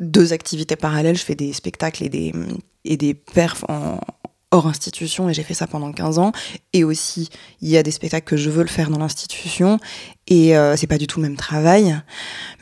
deux 0.00 0.32
activités 0.32 0.76
parallèles. 0.76 1.16
Je 1.16 1.24
fais 1.24 1.36
des 1.36 1.52
spectacles 1.52 2.04
et 2.04 2.08
des, 2.08 2.32
et 2.84 2.96
des 2.96 3.14
perfs 3.14 3.64
hors 4.54 4.66
institution 4.68 5.28
et 5.28 5.34
j'ai 5.34 5.42
fait 5.42 5.54
ça 5.54 5.66
pendant 5.66 5.92
15 5.92 6.18
ans. 6.18 6.32
Et 6.72 6.84
aussi, 6.84 7.28
il 7.60 7.68
y 7.68 7.76
a 7.76 7.82
des 7.82 7.90
spectacles 7.90 8.26
que 8.26 8.36
je 8.36 8.50
veux 8.50 8.62
le 8.62 8.68
faire 8.68 8.90
dans 8.90 8.98
l'institution 8.98 9.78
et 10.26 10.56
euh, 10.56 10.76
c'est 10.76 10.86
pas 10.86 10.98
du 10.98 11.06
tout 11.06 11.20
le 11.20 11.28
même 11.28 11.36
travail, 11.36 12.00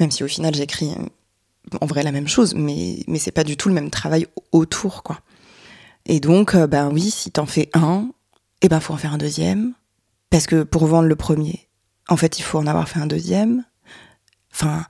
même 0.01 0.11
si 0.11 0.25
au 0.25 0.29
final 0.29 0.55
j'écris 0.55 0.95
en 1.81 1.87
vrai 1.87 2.03
la 2.03 2.13
même 2.13 2.29
chose, 2.29 2.55
mais, 2.55 3.05
mais 3.07 3.19
c'est 3.19 3.31
pas 3.31 3.45
du 3.45 3.57
tout 3.57 3.69
le 3.69 3.75
même 3.75 3.91
travail 3.91 4.27
autour, 4.51 5.03
quoi. 5.03 5.21
Et 6.07 6.21
donc, 6.21 6.57
ben 6.57 6.91
oui, 6.93 7.11
si 7.11 7.31
t'en 7.31 7.47
fais 7.47 7.71
un, 7.75 8.09
et 8.61 8.69
ben 8.69 8.81
faut 8.81 8.95
en 8.95 8.97
faire 8.97 9.13
un 9.13 9.19
deuxième, 9.19 9.73
parce 10.31 10.47
que 10.47 10.63
pour 10.63 10.87
vendre 10.87 11.09
le 11.09 11.17
premier, 11.17 11.69
en 12.09 12.17
fait, 12.17 12.39
il 12.39 12.43
faut 12.43 12.59
en 12.59 12.67
avoir 12.67 12.89
fait 12.89 12.99
un 12.99 13.07
deuxième. 13.07 13.65
Enfin, 14.53 14.85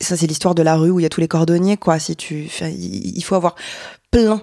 ça 0.00 0.16
c'est 0.16 0.26
l'histoire 0.26 0.54
de 0.54 0.62
la 0.62 0.76
rue 0.76 0.90
où 0.90 1.00
il 1.00 1.02
y 1.02 1.06
a 1.06 1.08
tous 1.08 1.20
les 1.20 1.28
cordonniers, 1.28 1.76
quoi. 1.76 1.98
Si 1.98 2.16
tu, 2.16 2.48
il 2.60 3.24
faut 3.24 3.34
avoir 3.34 3.54
plein 4.10 4.42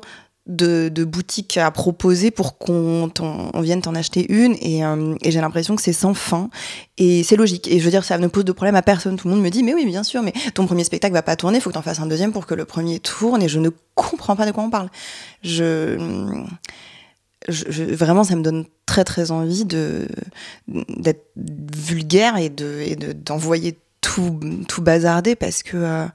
de, 0.50 1.04
boutiques 1.06 1.58
à 1.58 1.70
proposer 1.72 2.32
pour 2.32 2.58
qu'on 2.58 3.10
vienne 3.56 3.82
t'en 3.82 3.96
acheter 3.96 4.26
une. 4.30 4.56
Et, 4.62 4.84
euh, 4.84 5.16
et 5.22 5.32
j'ai 5.32 5.40
l'impression 5.40 5.76
que 5.76 5.82
c'est 5.82 5.94
sans 5.94 6.14
fin. 6.14 6.50
Et 6.98 7.24
c'est 7.24 7.36
logique. 7.36 7.68
Et 7.68 7.80
je 7.80 7.86
veux 7.86 7.92
dire 7.92 8.04
ça 8.04 8.18
ne 8.18 8.28
pose 8.28 8.46
de 8.46 8.52
problème 8.52 8.76
à 8.76 8.82
personne. 8.82 9.16
Tout 9.16 9.28
le 9.28 9.36
monde 9.36 9.44
me 9.44 9.50
dit 9.50 9.64
mais 9.64 9.74
oui 9.74 9.86
bien 9.86 10.04
sûr 10.04 10.22
mais 10.22 10.34
ton 10.54 10.66
premier 10.66 10.84
spectacle 10.84 11.14
va 11.14 11.22
pas 11.22 11.36
tourner. 11.36 11.60
Faut 11.60 11.70
que 11.70 11.76
t'en 11.76 11.82
fasses 11.82 12.00
un 12.00 12.08
deuxième 12.08 12.32
pour 12.34 12.46
que 12.46 12.56
le 12.56 12.66
premier 12.66 13.00
tourne. 13.00 13.42
Et 13.44 13.48
je 13.48 13.60
ne 13.60 13.70
comprends 13.96 14.36
pas 14.36 14.46
de 14.46 14.52
quoi 14.52 14.64
on 14.64 14.70
parle. 14.70 14.90
Je, 15.44 15.98
vraiment 17.48 18.24
ça 18.24 18.36
me 18.36 18.42
donne 18.44 18.66
très 18.86 19.04
très 19.04 19.32
envie 19.32 19.66
de 19.66 20.08
d'être 20.68 21.26
vulgaire 21.38 22.38
et 22.38 22.50
de 22.50 22.82
et 22.86 22.96
de- 22.96 23.14
d'envoyer 23.14 23.78
tout 24.02 24.40
tout 24.68 24.82
bazarder 24.82 25.36
parce 25.36 25.64
que 25.64 25.78
euh, 25.78 26.06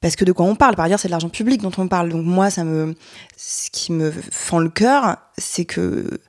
parce 0.00 0.16
que 0.16 0.24
de 0.24 0.32
quoi 0.32 0.46
on 0.46 0.54
parle 0.54 0.76
Par 0.76 0.84
ailleurs, 0.84 1.00
c'est 1.00 1.08
de 1.08 1.12
l'argent 1.12 1.28
public 1.28 1.60
dont 1.60 1.72
on 1.76 1.88
parle. 1.88 2.08
Donc 2.10 2.24
moi, 2.24 2.50
ça 2.50 2.64
me, 2.64 2.94
ce 3.36 3.70
qui 3.70 3.92
me 3.92 4.10
fend 4.10 4.58
le 4.58 4.68
cœur, 4.70 5.18
c'est 5.36 5.64
que 5.64 6.20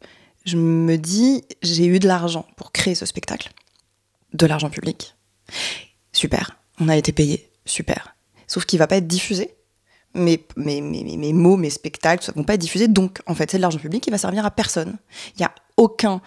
je 0.45 0.57
me 0.57 0.97
dis, 0.97 1.43
j'ai 1.61 1.85
eu 1.85 1.99
de 1.99 2.07
l'argent 2.07 2.45
pour 2.55 2.71
créer 2.71 2.95
ce 2.95 3.05
spectacle, 3.05 3.51
de 4.33 4.45
l'argent 4.47 4.69
public. 4.69 5.15
Super, 6.11 6.57
on 6.79 6.89
a 6.89 6.97
été 6.97 7.11
payé, 7.11 7.51
super. 7.65 8.15
Sauf 8.47 8.65
qu'il 8.65 8.79
va 8.79 8.87
pas 8.87 8.97
être 8.97 9.07
diffusé. 9.07 9.55
Mes, 10.15 10.43
mes, 10.55 10.81
mes, 10.81 11.03
mes- 11.03 11.33
mots, 11.33 11.55
mes 11.55 11.69
spectacles 11.69 12.31
ne 12.31 12.35
vont 12.35 12.43
pas 12.43 12.55
être 12.55 12.61
diffusés. 12.61 12.87
Donc, 12.87 13.19
en 13.27 13.35
fait, 13.35 13.51
c'est 13.51 13.57
de 13.57 13.61
l'argent 13.61 13.77
public 13.77 14.01
qui 14.03 14.09
va 14.09 14.17
servir 14.17 14.43
à 14.43 14.49
personne. 14.49 14.97
Il 15.35 15.39
n'y 15.41 15.45
a 15.45 15.53
aucun 15.77 16.19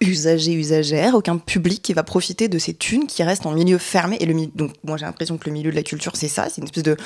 usagers, 0.00 0.52
usagères, 0.54 1.14
aucun 1.14 1.38
public 1.38 1.82
qui 1.82 1.92
va 1.92 2.02
profiter 2.02 2.48
de 2.48 2.58
ces 2.58 2.74
thunes 2.74 3.06
qui 3.06 3.22
restent 3.22 3.46
en 3.46 3.52
milieu 3.52 3.78
fermé. 3.78 4.16
Et 4.20 4.26
le 4.26 4.34
donc, 4.54 4.72
moi, 4.84 4.96
j'ai 4.96 5.04
l'impression 5.06 5.36
que 5.38 5.46
le 5.48 5.52
milieu 5.52 5.70
de 5.70 5.76
la 5.76 5.82
culture, 5.82 6.12
c'est 6.16 6.28
ça, 6.28 6.48
c'est 6.48 6.58
une 6.60 6.64
espèce 6.64 6.82
de, 6.82 6.96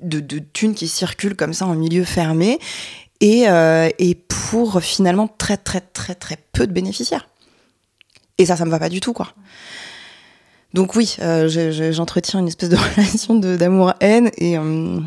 de, 0.00 0.38
thunes 0.38 0.74
qui 0.74 0.88
circulent 0.88 1.36
comme 1.36 1.52
ça 1.52 1.66
en 1.66 1.74
milieu 1.74 2.04
fermé. 2.04 2.58
Et, 3.20 3.48
euh, 3.48 3.88
et 3.98 4.14
pour 4.14 4.80
finalement 4.80 5.26
très, 5.28 5.56
très, 5.56 5.80
très, 5.80 6.14
très 6.14 6.38
peu 6.52 6.66
de 6.66 6.72
bénéficiaires. 6.72 7.28
Et 8.38 8.46
ça, 8.46 8.56
ça 8.56 8.64
me 8.64 8.70
va 8.70 8.78
pas 8.78 8.88
du 8.88 9.00
tout, 9.00 9.12
quoi. 9.12 9.28
Donc 10.74 10.94
oui, 10.94 11.16
euh, 11.20 11.48
je- 11.48 11.72
je- 11.72 11.92
j'entretiens 11.92 12.40
une 12.40 12.46
espèce 12.48 12.68
de 12.68 12.76
relation 12.96 13.34
d'amour-haine 13.34 14.30
et 14.36 14.56
euh, 14.58 15.00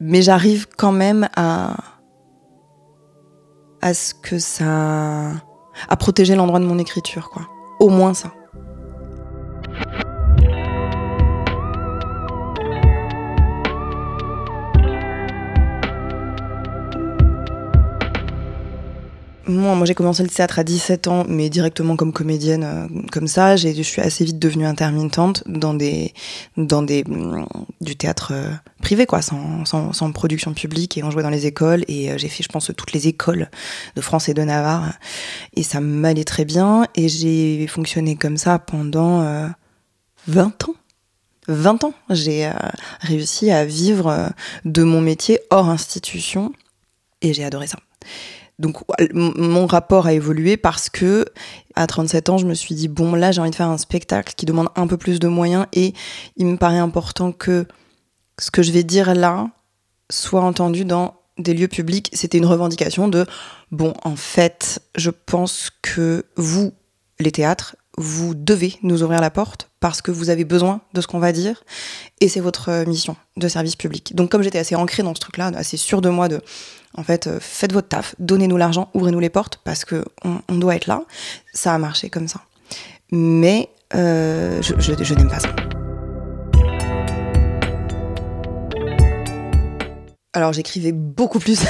mais 0.00 0.22
j'arrive 0.22 0.66
quand 0.76 0.92
même 0.92 1.28
à 1.34 1.76
à 3.80 3.94
ce 3.94 4.12
que 4.14 4.38
ça 4.38 5.32
à 5.88 5.96
protéger 5.96 6.34
l'endroit 6.34 6.60
de 6.60 6.64
mon 6.64 6.78
écriture, 6.78 7.30
quoi. 7.30 7.42
Au 7.80 7.88
moins 7.88 8.14
ça. 8.14 8.32
Moi, 19.48 19.86
j'ai 19.86 19.94
commencé 19.94 20.22
le 20.22 20.28
théâtre 20.28 20.58
à 20.58 20.64
17 20.64 21.08
ans, 21.08 21.24
mais 21.26 21.48
directement 21.48 21.96
comme 21.96 22.12
comédienne, 22.12 22.64
euh, 22.64 22.86
comme 23.10 23.26
ça. 23.26 23.56
J'ai- 23.56 23.74
Je 23.74 23.82
suis 23.82 24.02
assez 24.02 24.22
vite 24.24 24.38
devenue 24.38 24.66
intermittente 24.66 25.42
dans 25.46 25.72
des, 25.72 26.12
dans 26.58 26.82
des, 26.82 27.02
mm, 27.04 27.46
du 27.80 27.96
théâtre 27.96 28.32
euh, 28.34 28.50
privé, 28.82 29.06
quoi, 29.06 29.22
sans, 29.22 29.64
sans, 29.64 30.12
production 30.12 30.52
publique. 30.52 30.98
Et 30.98 31.02
on 31.02 31.10
jouait 31.10 31.22
dans 31.22 31.30
les 31.30 31.46
écoles. 31.46 31.82
Et 31.88 32.10
euh, 32.10 32.18
j'ai 32.18 32.28
fait, 32.28 32.42
je 32.42 32.48
pense, 32.50 32.70
toutes 32.76 32.92
les 32.92 33.08
écoles 33.08 33.48
de 33.96 34.00
France 34.02 34.28
et 34.28 34.34
de 34.34 34.42
Navarre. 34.42 34.92
Et 35.56 35.62
ça 35.62 35.80
m'allait 35.80 36.24
très 36.24 36.44
bien. 36.44 36.86
Et 36.94 37.08
j'ai 37.08 37.66
fonctionné 37.68 38.16
comme 38.16 38.36
ça 38.36 38.58
pendant 38.58 39.22
euh, 39.22 39.48
20 40.26 40.68
ans. 40.68 40.74
20 41.48 41.84
ans. 41.84 41.94
J'ai 42.10 42.50
réussi 43.00 43.50
à 43.50 43.64
vivre 43.64 44.30
de 44.66 44.82
mon 44.82 45.00
métier 45.00 45.40
hors 45.48 45.70
institution. 45.70 46.52
Et 47.22 47.32
j'ai 47.32 47.44
adoré 47.44 47.66
ça. 47.66 47.78
Donc 48.58 48.78
m- 48.98 49.32
mon 49.36 49.66
rapport 49.66 50.06
a 50.06 50.12
évolué 50.12 50.56
parce 50.56 50.88
que 50.90 51.24
à 51.74 51.86
37 51.86 52.28
ans, 52.28 52.38
je 52.38 52.46
me 52.46 52.54
suis 52.54 52.74
dit 52.74 52.88
bon 52.88 53.14
là 53.14 53.30
j'ai 53.32 53.40
envie 53.40 53.50
de 53.50 53.54
faire 53.54 53.68
un 53.68 53.78
spectacle 53.78 54.34
qui 54.36 54.46
demande 54.46 54.68
un 54.76 54.86
peu 54.86 54.96
plus 54.96 55.20
de 55.20 55.28
moyens 55.28 55.66
et 55.72 55.94
il 56.36 56.46
me 56.46 56.56
paraît 56.56 56.78
important 56.78 57.30
que 57.32 57.66
ce 58.38 58.50
que 58.50 58.62
je 58.62 58.72
vais 58.72 58.82
dire 58.84 59.14
là 59.14 59.48
soit 60.10 60.42
entendu 60.42 60.84
dans 60.84 61.14
des 61.38 61.54
lieux 61.54 61.68
publics. 61.68 62.10
C'était 62.12 62.38
une 62.38 62.46
revendication 62.46 63.06
de 63.08 63.26
bon 63.70 63.92
en 64.02 64.16
fait, 64.16 64.80
je 64.96 65.10
pense 65.10 65.70
que 65.82 66.24
vous 66.36 66.72
les 67.20 67.30
théâtres, 67.32 67.76
vous 67.96 68.34
devez 68.34 68.76
nous 68.82 69.02
ouvrir 69.02 69.20
la 69.20 69.30
porte 69.30 69.68
parce 69.80 70.02
que 70.02 70.10
vous 70.12 70.30
avez 70.30 70.44
besoin 70.44 70.80
de 70.94 71.00
ce 71.00 71.06
qu'on 71.06 71.18
va 71.20 71.30
dire 71.32 71.62
et 72.20 72.28
c'est 72.28 72.40
votre 72.40 72.70
euh, 72.70 72.84
mission 72.86 73.16
de 73.36 73.46
service 73.48 73.76
public. 73.76 74.14
Donc 74.16 74.30
comme 74.30 74.42
j'étais 74.42 74.58
assez 74.58 74.74
ancrée 74.76 75.02
dans 75.04 75.14
ce 75.14 75.20
truc-là, 75.20 75.52
assez 75.54 75.76
sûre 75.76 76.00
de 76.00 76.08
moi 76.08 76.28
de 76.28 76.40
en 76.94 77.02
fait, 77.02 77.26
euh, 77.26 77.38
faites 77.40 77.72
votre 77.72 77.88
taf, 77.88 78.14
donnez-nous 78.18 78.56
l'argent, 78.56 78.90
ouvrez-nous 78.94 79.20
les 79.20 79.30
portes 79.30 79.60
parce 79.64 79.84
que 79.84 80.04
on, 80.24 80.54
doit 80.54 80.76
être 80.76 80.86
là. 80.86 81.02
Ça 81.52 81.74
a 81.74 81.78
marché 81.78 82.10
comme 82.10 82.28
ça. 82.28 82.40
Mais 83.12 83.68
euh, 83.94 84.60
je 84.62 85.14
n'aime 85.14 85.30
pas 85.30 85.40
ça. 85.40 85.54
Alors 90.32 90.52
j'écrivais 90.52 90.92
beaucoup 90.92 91.38
plus, 91.38 91.60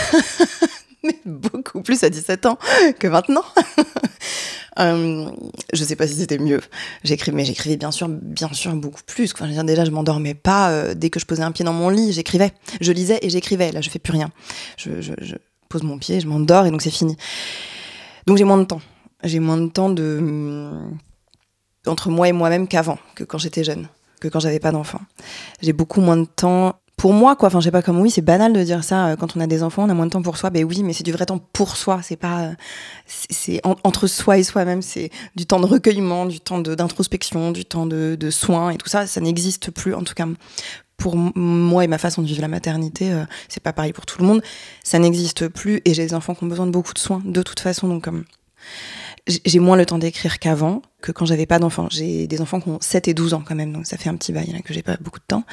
mais 1.03 1.19
beaucoup 1.25 1.83
plus 1.83 2.03
à 2.05 2.11
17 2.11 2.47
ans 2.47 2.59
que 2.99 3.07
maintenant. 3.07 3.45
Euh, 4.79 5.31
je 5.73 5.85
sais 5.85 5.97
pas 5.97 6.07
si 6.07 6.15
c'était 6.15 6.39
mieux. 6.39 6.61
J'écrivais, 7.03 7.37
mais 7.37 7.45
j'écrivais 7.45 7.77
bien 7.77 7.91
sûr, 7.91 8.09
bien 8.09 8.53
sûr 8.53 8.73
beaucoup 8.75 9.03
plus. 9.07 9.33
Enfin, 9.35 9.65
déjà, 9.65 9.85
je 9.85 9.91
m'endormais 9.91 10.35
pas 10.35 10.71
euh, 10.71 10.95
dès 10.95 11.11
que 11.11 11.19
je 11.19 11.27
posais 11.27 11.43
un 11.43 11.53
pied 11.53 11.65
dans 11.65 11.73
mon 11.73 11.89
lit. 11.89 12.13
J'écrivais, 12.13 12.53
je 12.81 12.93
lisais 12.93 13.19
et 13.23 13.31
j'écrivais. 13.31 13.73
Là, 13.73 13.81
je 13.81 13.91
fais 13.91 13.99
plus 13.99 14.13
rien. 14.13 14.31
Je, 14.77 14.91
pose 15.69 15.83
mon 15.83 15.99
pied, 15.99 16.21
je 16.21 16.27
m'endors 16.27 16.65
et 16.65 16.71
donc 16.71 16.81
c'est 16.81 16.91
fini. 16.91 17.17
Donc 18.27 18.39
j'ai 18.39 18.45
moins 18.45 18.59
de 18.59 18.65
temps. 18.65 18.81
J'ai 19.23 19.41
moins 19.41 19.59
de 19.59 19.69
temps 19.69 19.95
entre 21.87 22.11
moi 22.11 22.29
et 22.29 22.33
moi-même 22.33 22.69
qu'avant, 22.69 22.99
que 23.15 23.25
quand 23.25 23.39
j'étais 23.39 23.65
jeune, 23.65 23.89
que 24.21 24.29
quand 24.29 24.41
j'avais 24.41 24.61
pas 24.61 24.73
d'enfants. 24.73 25.01
J'ai 25.61 25.73
beaucoup 25.73 26.01
moins 26.01 26.17
de 26.17 26.25
temps 26.25 26.81
pour 26.99 27.13
moi, 27.15 27.37
quoi. 27.37 27.47
Enfin, 27.47 27.61
je 27.61 27.71
pas 27.71 27.81
comment. 27.81 28.01
Oui, 28.01 28.11
c'est 28.11 28.21
banal 28.23 28.53
de 28.53 28.63
dire 28.63 28.85
ça. 28.85 29.07
euh, 29.07 29.17
Quand 29.17 29.37
on 29.37 29.41
a 29.41 29.47
des 29.47 29.63
enfants, 29.63 29.85
on 29.85 29.89
a 29.89 29.95
moins 29.95 30.05
de 30.07 30.11
temps 30.11 30.21
pour 30.21 30.37
soi. 30.37 30.51
Ben 30.51 30.65
oui, 30.65 30.83
mais 30.83 30.93
c'est 30.93 31.05
du 31.05 31.13
vrai 31.13 31.25
temps 31.25 31.39
pour 31.39 31.77
soi. 31.77 32.01
C'est 32.03 32.17
pas, 32.17 32.41
euh, 32.41 32.53
c'est 33.07 33.33
c'est 33.33 33.61
en- 33.67 33.77
entre 33.85 34.07
soi 34.09 34.37
et 34.37 34.43
soi-même. 34.43 34.83
C'est 34.83 35.11
du 35.37 35.47
temps 35.47 35.61
de 35.61 35.67
recueillement, 35.67 36.27
du 36.27 36.41
temps 36.41 36.59
d'introspection, 36.59 37.53
du 37.53 37.65
temps 37.65 37.87
de, 37.87 38.19
soins 38.31 38.71
et 38.71 38.77
tout 38.77 38.89
ça. 38.89 39.07
Ça 39.07 39.21
n'existe 39.21 39.71
plus, 39.71 39.95
en 39.95 40.03
tout 40.03 40.15
cas. 40.15 40.27
Pour 40.99 41.15
moi 41.17 41.85
et 41.85 41.87
ma 41.87 41.99
façon 41.99 42.23
de 42.23 42.27
vivre 42.27 42.41
la 42.43 42.49
maternité, 42.49 43.13
euh, 43.13 43.25
c'est 43.49 43.63
pas 43.63 43.73
pareil 43.73 43.93
pour 43.93 44.05
tout 44.05 44.21
le 44.21 44.27
monde. 44.27 44.43
Ça 44.83 44.99
n'existe 44.99 45.47
plus 45.47 45.81
et 45.85 45.95
j'ai 45.95 46.05
des 46.05 46.15
enfants 46.15 46.35
qui 46.35 46.43
ont 46.43 46.49
besoin 46.49 46.67
de 46.67 46.73
beaucoup 46.73 46.93
de 46.93 46.99
soins 46.99 47.23
de 47.25 47.41
toute 47.43 47.61
façon. 47.61 47.87
Donc, 47.87 48.09
j'ai 49.29 49.41
j'ai 49.47 49.59
moins 49.61 49.77
le 49.77 49.87
temps 49.87 49.99
d'écrire 49.99 50.41
qu'avant, 50.41 50.83
que 51.01 51.13
quand 51.13 51.25
j'avais 51.27 51.47
pas 51.47 51.61
d'enfants. 51.61 51.87
J'ai 51.91 52.27
des 52.27 52.41
enfants 52.41 52.61
qui 52.61 52.69
ont 52.71 52.79
7 52.81 53.07
et 53.07 53.15
12 53.15 53.35
ans 53.35 53.45
quand 53.47 53.55
même, 53.55 53.73
donc 53.73 53.87
ça 53.87 53.97
fait 53.97 54.09
un 54.09 54.17
petit 54.17 54.33
bail 54.33 54.51
là, 54.51 54.59
que 54.61 54.75
j'ai 54.75 54.83
pas 54.83 54.97
beaucoup 55.01 55.21
de 55.21 55.25
temps. 55.29 55.45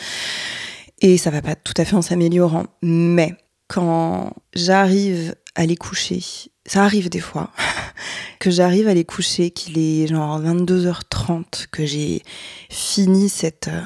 Et 1.01 1.17
ça 1.17 1.29
va 1.29 1.41
pas 1.41 1.55
tout 1.55 1.73
à 1.77 1.85
fait 1.85 1.95
en 1.95 2.01
s'améliorant. 2.01 2.65
Mais 2.81 3.35
quand 3.67 4.33
j'arrive 4.53 5.35
à 5.55 5.65
les 5.65 5.75
coucher, 5.75 6.23
ça 6.65 6.83
arrive 6.83 7.09
des 7.09 7.19
fois, 7.19 7.51
que 8.39 8.51
j'arrive 8.51 8.87
à 8.87 8.93
les 8.93 9.05
coucher, 9.05 9.51
qu'il 9.51 9.77
est 9.77 10.07
genre 10.07 10.41
22h30, 10.41 11.67
que 11.71 11.85
j'ai 11.85 12.23
fini 12.69 13.29
cette 13.29 13.67
euh, 13.67 13.81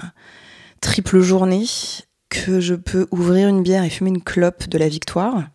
triple 0.82 1.20
journée, 1.22 1.66
que 2.30 2.60
je 2.60 2.76
peux 2.76 3.08
ouvrir 3.12 3.48
une 3.48 3.64
bière 3.64 3.84
et 3.84 3.90
fumer 3.90 4.10
une 4.10 4.24
clope 4.24 4.68
de 4.68 4.78
la 4.78 4.88
victoire, 4.88 5.46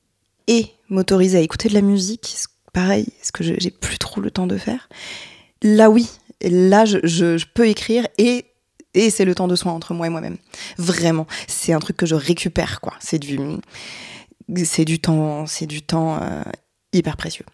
et 0.46 0.70
m'autoriser 0.88 1.38
à 1.38 1.40
écouter 1.40 1.68
de 1.68 1.74
la 1.74 1.80
musique, 1.80 2.36
pareil, 2.72 3.06
ce 3.22 3.32
que 3.32 3.42
j'ai 3.42 3.70
plus 3.70 3.98
trop 3.98 4.20
le 4.20 4.30
temps 4.30 4.46
de 4.46 4.58
faire. 4.58 4.88
Là 5.62 5.88
oui, 5.88 6.10
là 6.42 6.84
je 6.84 7.44
peux 7.54 7.66
écrire 7.66 8.06
et 8.18 8.44
et 8.94 9.10
c'est 9.10 9.24
le 9.24 9.34
temps 9.34 9.48
de 9.48 9.56
soin 9.56 9.72
entre 9.72 9.92
moi 9.92 10.06
et 10.06 10.10
moi-même. 10.10 10.36
Vraiment, 10.78 11.26
c'est 11.46 11.72
un 11.72 11.80
truc 11.80 11.96
que 11.96 12.06
je 12.06 12.14
récupère 12.14 12.80
quoi. 12.80 12.94
C'est 13.00 13.18
du 13.18 13.38
c'est 14.64 14.84
du 14.84 14.98
temps, 14.98 15.46
c'est 15.46 15.66
du 15.66 15.82
temps 15.82 16.18
euh, 16.20 16.42
hyper 16.92 17.16
précieux. 17.16 17.46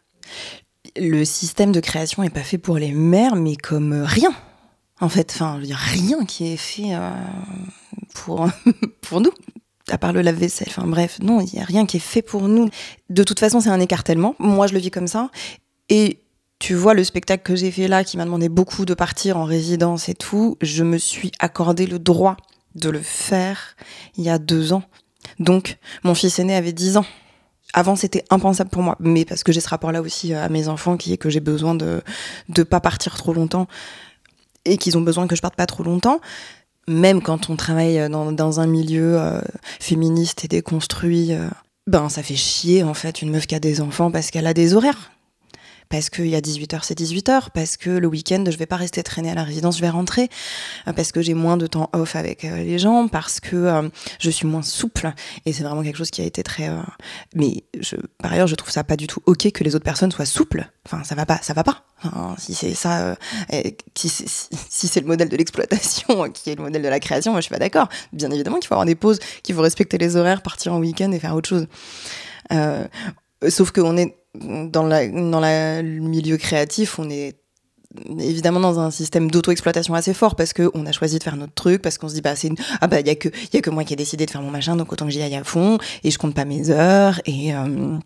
Le 0.97 1.25
système 1.25 1.73
de 1.73 1.81
création 1.81 2.23
est 2.23 2.31
pas 2.31 2.43
fait 2.43 2.59
pour 2.59 2.79
les 2.79 2.93
mères, 2.93 3.37
mais 3.37 3.57
comme 3.57 3.93
rien. 3.93 4.35
En 5.01 5.09
fait, 5.09 5.31
enfin, 5.35 5.61
je 5.63 5.69
veux 5.69 5.75
rien 5.75 6.25
qui 6.25 6.53
est 6.53 6.57
fait 6.57 6.95
euh, 6.95 7.11
pour 8.15 8.49
pour 9.01 9.21
nous. 9.21 9.31
À 9.89 9.99
part 9.99 10.13
le 10.13 10.23
lave-vaisselle, 10.23 10.69
enfin 10.71 10.87
bref, 10.87 11.19
non, 11.21 11.41
il 11.41 11.53
y 11.55 11.59
a 11.59 11.65
rien 11.65 11.85
qui 11.85 11.97
est 11.97 12.01
fait 12.01 12.23
pour 12.23 12.47
nous. 12.47 12.69
De 13.09 13.25
toute 13.25 13.41
façon, 13.41 13.61
c'est 13.61 13.71
un 13.71 13.81
écartèlement. 13.81 14.37
Moi, 14.39 14.69
je 14.69 14.75
le 14.75 14.79
vis 14.79 14.91
comme 14.91 15.09
ça. 15.09 15.31
Et 15.89 16.21
tu 16.61 16.75
vois 16.75 16.95
le 16.95 17.03
spectacle 17.03 17.43
que 17.43 17.57
j'ai 17.57 17.73
fait 17.73 17.89
là, 17.89 18.05
qui 18.05 18.17
m'a 18.17 18.25
demandé 18.25 18.49
beaucoup 18.49 18.85
de 18.85 18.95
partir 18.95 19.39
en 19.39 19.45
résidence 19.45 20.09
et 20.09 20.15
tout, 20.15 20.57
je 20.61 20.85
me 20.85 20.99
suis 20.99 21.33
accordé 21.41 21.87
le 21.87 21.99
droit 21.99 22.37
de 22.77 22.91
le 22.91 23.01
faire 23.01 23.77
il 24.17 24.25
y 24.25 24.31
a 24.31 24.39
deux 24.39 24.73
ans. 24.73 24.85
Donc, 25.39 25.79
mon 26.05 26.15
fils 26.15 26.39
aîné 26.39 26.55
avait 26.55 26.73
10 26.73 26.99
ans. 26.99 27.07
Avant, 27.73 27.97
c'était 27.97 28.25
impensable 28.31 28.69
pour 28.69 28.83
moi, 28.83 28.97
mais 29.01 29.25
parce 29.25 29.43
que 29.43 29.53
j'ai 29.53 29.61
ce 29.61 29.69
rapport-là 29.69 30.03
aussi 30.03 30.35
à 30.35 30.49
mes 30.49 30.69
enfants, 30.69 30.97
qui 30.97 31.13
est 31.13 31.17
que 31.17 31.31
j'ai 31.31 31.41
besoin 31.41 31.75
de 31.75 32.03
de 32.49 32.63
pas 32.63 32.81
partir 32.81 33.17
trop 33.17 33.33
longtemps 33.33 33.67
et 34.65 34.77
qu'ils 34.77 34.99
ont 34.99 35.03
besoin 35.03 35.27
que 35.27 35.37
je 35.37 35.41
parte 35.41 35.57
pas 35.57 35.67
trop 35.67 35.83
longtemps. 35.83 36.21
Même 36.89 37.23
quand 37.23 37.49
on 37.49 37.57
travaille 37.57 38.11
dans, 38.11 38.33
dans 38.33 38.61
un 38.61 38.67
milieu 38.67 39.19
euh, 39.19 39.41
féministe 39.79 40.45
et 40.45 40.49
déconstruit, 40.49 41.33
euh, 41.33 41.49
ben 41.87 42.09
ça 42.09 42.23
fait 42.23 42.37
chier 42.37 42.83
en 42.83 42.95
fait 42.95 43.23
une 43.23 43.31
meuf 43.31 43.47
qui 43.47 43.55
a 43.55 43.61
des 43.61 43.81
enfants 43.81 44.11
parce 44.11 44.31
qu'elle 44.31 44.47
a 44.47 44.55
des 44.55 44.75
horaires. 44.75 45.13
Parce 45.91 46.09
qu'il 46.09 46.29
y 46.29 46.37
a 46.37 46.41
18h, 46.41 46.81
c'est 46.83 46.99
18h. 46.99 47.49
Parce 47.53 47.77
que 47.77 47.91
le 47.91 48.07
week-end, 48.07 48.45
je 48.49 48.57
vais 48.57 48.65
pas 48.67 48.77
rester 48.77 49.03
traîner 49.03 49.31
à 49.31 49.35
la 49.35 49.43
résidence, 49.45 49.77
je 49.77 49.81
vais 49.83 49.91
rentrer. 49.91 50.31
Euh, 50.89 50.93
Parce 50.93 51.13
que 51.13 51.21
j'ai 51.21 51.35
moins 51.35 51.57
de 51.57 51.67
temps 51.67 51.91
off 51.93 52.17
avec 52.17 52.45
euh, 52.45 52.63
les 52.63 52.79
gens. 52.79 53.09
Parce 53.09 53.41
que 53.41 53.57
euh, 53.57 53.89
je 54.21 54.31
suis 54.31 54.47
moins 54.47 54.63
souple. 54.63 55.13
Et 55.47 55.53
c'est 55.53 55.65
vraiment 55.65 55.83
quelque 55.83 55.97
chose 55.97 56.11
qui 56.11 56.23
a 56.23 56.25
été 56.25 56.43
très. 56.43 56.71
Mais 57.35 57.65
par 58.23 58.33
ailleurs, 58.33 58.47
je 58.47 58.55
trouve 58.55 58.71
ça 58.71 58.85
pas 58.85 58.97
du 58.97 59.07
tout 59.09 59.21
ok 59.27 59.51
que 59.53 59.65
les 59.65 59.75
autres 59.75 59.85
personnes 59.85 60.13
soient 60.13 60.25
souples. 60.27 60.65
Enfin, 60.87 61.03
ça 61.05 61.15
va 61.15 61.27
pas, 61.27 61.39
ça 61.43 61.53
va 61.55 61.65
pas. 61.65 61.85
Si 62.39 62.55
c'est 62.55 62.73
ça, 62.75 63.17
si, 63.95 64.09
c'est- 64.09 65.01
le 65.01 65.07
modèle 65.07 65.29
de 65.29 65.37
l'exploitation 65.37 66.31
qui 66.33 66.51
est 66.51 66.55
le 66.55 66.63
modèle 66.63 66.83
de 66.83 66.89
la 66.89 67.01
création, 67.01 67.33
moi 67.33 67.41
je 67.41 67.47
suis 67.47 67.53
pas 67.53 67.59
d'accord. 67.59 67.89
Bien 68.13 68.31
évidemment 68.31 68.59
qu'il 68.59 68.69
faut 68.69 68.75
avoir 68.75 68.87
des 68.87 68.95
pauses, 68.95 69.19
qu'il 69.43 69.55
faut 69.55 69.61
respecter 69.63 69.99
les 69.99 70.17
horaires, 70.17 70.41
partir 70.43 70.73
en 70.73 70.79
week-end 70.79 71.11
et 71.13 71.19
faire 71.19 71.35
autre 71.35 71.49
chose. 71.49 71.67
Sauf 73.49 73.71
qu'on 73.73 73.97
est 73.97 74.17
dans, 74.35 74.85
la, 74.85 75.09
dans 75.09 75.41
la, 75.41 75.83
le 75.83 76.01
milieu 76.01 76.37
créatif, 76.37 76.99
on 76.99 77.11
est 77.11 77.37
évidemment 78.19 78.61
dans 78.61 78.79
un 78.79 78.91
système 78.91 79.31
d'auto-exploitation 79.31 79.95
assez 79.95 80.15
fort 80.15 80.37
parce 80.37 80.53
que 80.53 80.71
on 80.75 80.87
a 80.87 80.93
choisi 80.93 81.19
de 81.19 81.25
faire 81.25 81.37
notre 81.37 81.55
truc 81.55 81.83
parce 81.83 81.99
qu'on 81.99 82.09
se 82.09 82.15
dit 82.15 82.21
bah 82.21 82.37
c'est 82.37 82.53
ah 82.81 82.87
bah 82.87 83.01
il 83.01 83.07
y 83.09 83.11
a 83.11 83.17
que 83.17 83.29
y 83.53 83.57
a 83.57 83.61
que 83.61 83.71
moi 83.71 83.83
qui 83.83 83.95
ai 83.95 83.97
décidé 83.97 84.27
de 84.27 84.31
faire 84.31 84.43
mon 84.43 84.51
machin 84.53 84.77
donc 84.77 84.93
autant 84.93 85.07
que 85.07 85.11
j'y 85.11 85.21
aille 85.21 85.35
à 85.35 85.43
fond 85.43 85.79
et 86.05 86.13
je 86.13 86.19
compte 86.19 86.35
pas 86.35 86.45
mes 86.45 86.71
heures 86.71 87.21
et 87.27 87.53
euh, 87.53 87.99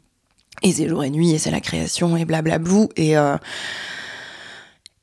Et 0.62 0.72
c'est 0.72 0.88
jour 0.88 1.04
et 1.04 1.10
nuit, 1.10 1.32
et 1.32 1.38
c'est 1.38 1.50
la 1.50 1.60
création, 1.60 2.16
et 2.16 2.24
blablablou. 2.24 2.88
Et 2.96 3.18
euh, 3.18 3.36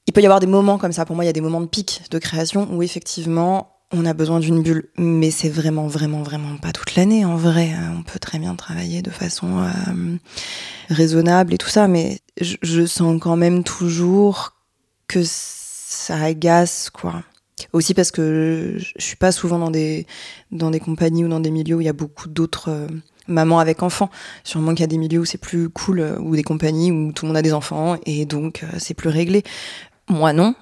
il 0.08 0.13
peut 0.13 0.22
y 0.22 0.25
avoir 0.25 0.40
des 0.40 0.48
moments 0.48 0.78
comme 0.78 0.94
ça. 0.94 1.06
Pour 1.06 1.16
moi, 1.16 1.25
il 1.25 1.28
y 1.28 1.30
a 1.30 1.34
des 1.34 1.42
moments 1.42 1.62
de 1.62 1.68
pic 1.68 2.01
de 2.10 2.20
création 2.20 2.68
où 2.72 2.82
effectivement, 2.82 3.80
on 3.91 4.05
a 4.05 4.13
besoin 4.13 4.39
d'une 4.39 4.62
bulle. 4.62 4.89
Mais 4.98 5.31
c'est 5.31 5.50
vraiment, 5.50 5.88
vraiment, 5.88 6.24
vraiment 6.24 6.57
pas 6.57 6.71
toute 6.71 6.95
l'année 6.95 7.25
en 7.25 7.36
vrai. 7.36 7.71
On 7.98 8.03
peut 8.03 8.19
très 8.19 8.39
bien 8.39 8.55
travailler 8.55 9.01
de 9.01 9.10
façon 9.10 9.60
euh, 9.60 10.17
raisonnable 10.89 11.53
et 11.53 11.57
tout 11.57 11.69
ça. 11.69 11.88
Mais 11.88 12.19
je, 12.39 12.55
je 12.62 12.86
sens 12.86 13.19
quand 13.21 13.36
même 13.36 13.63
toujours 13.63 14.53
que 15.07 15.21
ça 15.25 16.21
agace, 16.24 16.89
quoi. 16.89 17.24
Aussi 17.74 17.93
parce 17.93 18.12
que 18.12 18.77
je 18.77 19.03
suis 19.03 19.17
pas 19.17 19.31
souvent 19.31 19.60
dans 19.60 19.71
des, 19.71 20.07
dans 20.51 20.71
des 20.71 20.79
compagnies 20.79 21.25
ou 21.25 21.27
dans 21.27 21.39
des 21.39 21.51
milieux 21.51 21.75
où 21.75 21.81
il 21.81 21.86
y 21.86 21.89
a 21.89 21.93
beaucoup 21.93 22.27
d'autres 22.27 22.69
euh, 22.69 22.88
mamans 23.27 23.60
avec 23.60 23.83
enfants. 23.83 24.10
Sûrement 24.43 24.71
qu'il 24.71 24.81
y 24.81 24.83
a 24.83 24.88
des 24.88 24.98
milieux 24.98 25.19
où 25.19 25.25
c'est 25.25 25.38
plus 25.38 25.69
cool, 25.69 26.00
euh, 26.00 26.17
ou 26.19 26.36
des 26.36 26.43
compagnies 26.43 26.91
où 26.91 27.12
tout 27.12 27.25
le 27.25 27.27
monde 27.27 27.38
a 27.38 27.41
des 27.41 27.53
enfants, 27.53 27.98
et 28.05 28.25
donc 28.25 28.63
euh, 28.63 28.67
c'est 28.79 28.93
plus 28.93 29.10
réglé. 29.10 29.43
Moi, 30.10 30.33
non. 30.33 30.55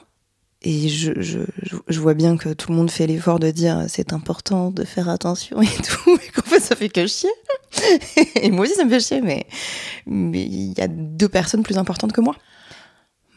Et 0.61 0.89
je, 0.89 1.13
je, 1.21 1.39
je 1.87 1.99
vois 2.01 2.13
bien 2.13 2.35
que 2.35 2.49
tout 2.49 2.71
le 2.71 2.77
monde 2.77 2.91
fait 2.91 3.07
l'effort 3.07 3.39
de 3.39 3.49
dire 3.49 3.85
c'est 3.87 4.11
important 4.11 4.71
de 4.71 4.83
faire 4.83 5.07
attention 5.07 5.61
et 5.61 5.67
tout, 5.67 6.17
mais 6.17 6.27
qu'en 6.35 6.41
fait 6.41 6.59
ça 6.59 6.75
fait 6.75 6.89
que 6.89 7.07
chier. 7.07 7.29
et 8.35 8.51
moi 8.51 8.65
aussi 8.65 8.75
ça 8.75 8.83
me 8.83 8.89
fait 8.89 8.99
chier, 8.99 9.21
mais 9.21 9.47
il 10.05 10.77
y 10.77 10.81
a 10.81 10.87
deux 10.89 11.29
personnes 11.29 11.63
plus 11.63 11.77
importantes 11.77 12.11
que 12.11 12.21
moi. 12.21 12.35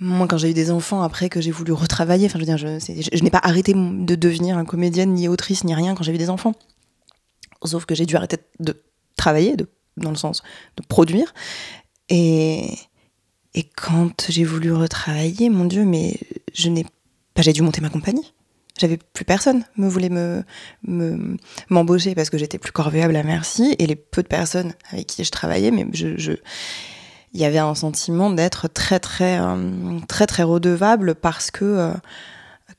Moi, 0.00 0.26
quand 0.26 0.37
j'ai 0.37 0.50
eu 0.50 0.55
des 0.55 0.73
enfants, 0.73 1.02
après 1.02 1.29
que 1.29 1.41
j'ai 1.41 1.52
voulu 1.52 1.71
retravailler, 1.71 2.26
enfin, 2.26 2.41
je 2.41 2.45
veux 2.45 2.57
dire, 2.57 2.59
je, 2.59 2.81
je, 3.12 3.23
n'ai 3.23 3.31
pas 3.31 3.41
arrêté 3.41 3.73
de 3.73 4.17
devenir 4.17 4.61
comédienne, 4.64 5.14
ni 5.14 5.29
autrice, 5.29 5.62
ni 5.62 5.76
rien 5.76 5.95
quand 5.95 6.02
j'ai 6.02 6.12
eu 6.12 6.19
des 6.19 6.29
enfants. 6.29 6.55
Sauf 7.64 7.85
que 7.85 7.95
j'ai 7.95 8.05
dû 8.05 8.17
arrêter 8.17 8.38
de 8.59 8.83
travailler, 9.17 9.55
de, 9.55 9.69
dans 9.97 10.11
le 10.11 10.17
sens 10.17 10.43
de 10.76 10.83
produire. 10.85 11.33
Et, 12.09 12.67
et 13.55 13.62
quand 13.62 14.26
j'ai 14.29 14.43
voulu 14.43 14.73
retravailler, 14.73 15.50
mon 15.50 15.67
Dieu, 15.67 15.85
mais 15.85 16.19
je 16.52 16.69
n'ai 16.69 16.85
pas, 17.34 17.42
j'ai 17.42 17.52
dû 17.52 17.62
monter 17.62 17.80
ma 17.80 17.88
compagnie. 17.90 18.32
J'avais 18.78 18.96
plus 18.96 19.24
personne 19.24 19.64
me 19.76 19.86
voulait 19.86 20.08
me 20.08 20.42
me 20.82 21.36
m'embaucher 21.68 22.14
parce 22.14 22.30
que 22.30 22.38
j'étais 22.38 22.58
plus 22.58 22.72
corvéable 22.72 23.14
à 23.16 23.22
merci 23.22 23.76
et 23.78 23.86
les 23.86 23.96
peu 23.96 24.22
de 24.22 24.28
personnes 24.28 24.72
avec 24.90 25.06
qui 25.06 25.24
je 25.24 25.30
travaillais, 25.30 25.70
mais 25.70 25.86
je, 25.92 26.36
il 27.34 27.40
y 27.40 27.44
avait 27.44 27.58
un 27.58 27.74
sentiment 27.74 28.30
d'être 28.30 28.68
très 28.68 28.98
très 28.98 29.38
euh, 29.38 29.98
très 30.08 30.26
très 30.26 30.42
redevable 30.42 31.14
parce 31.14 31.50
que 31.50 31.64
euh, 31.64 31.92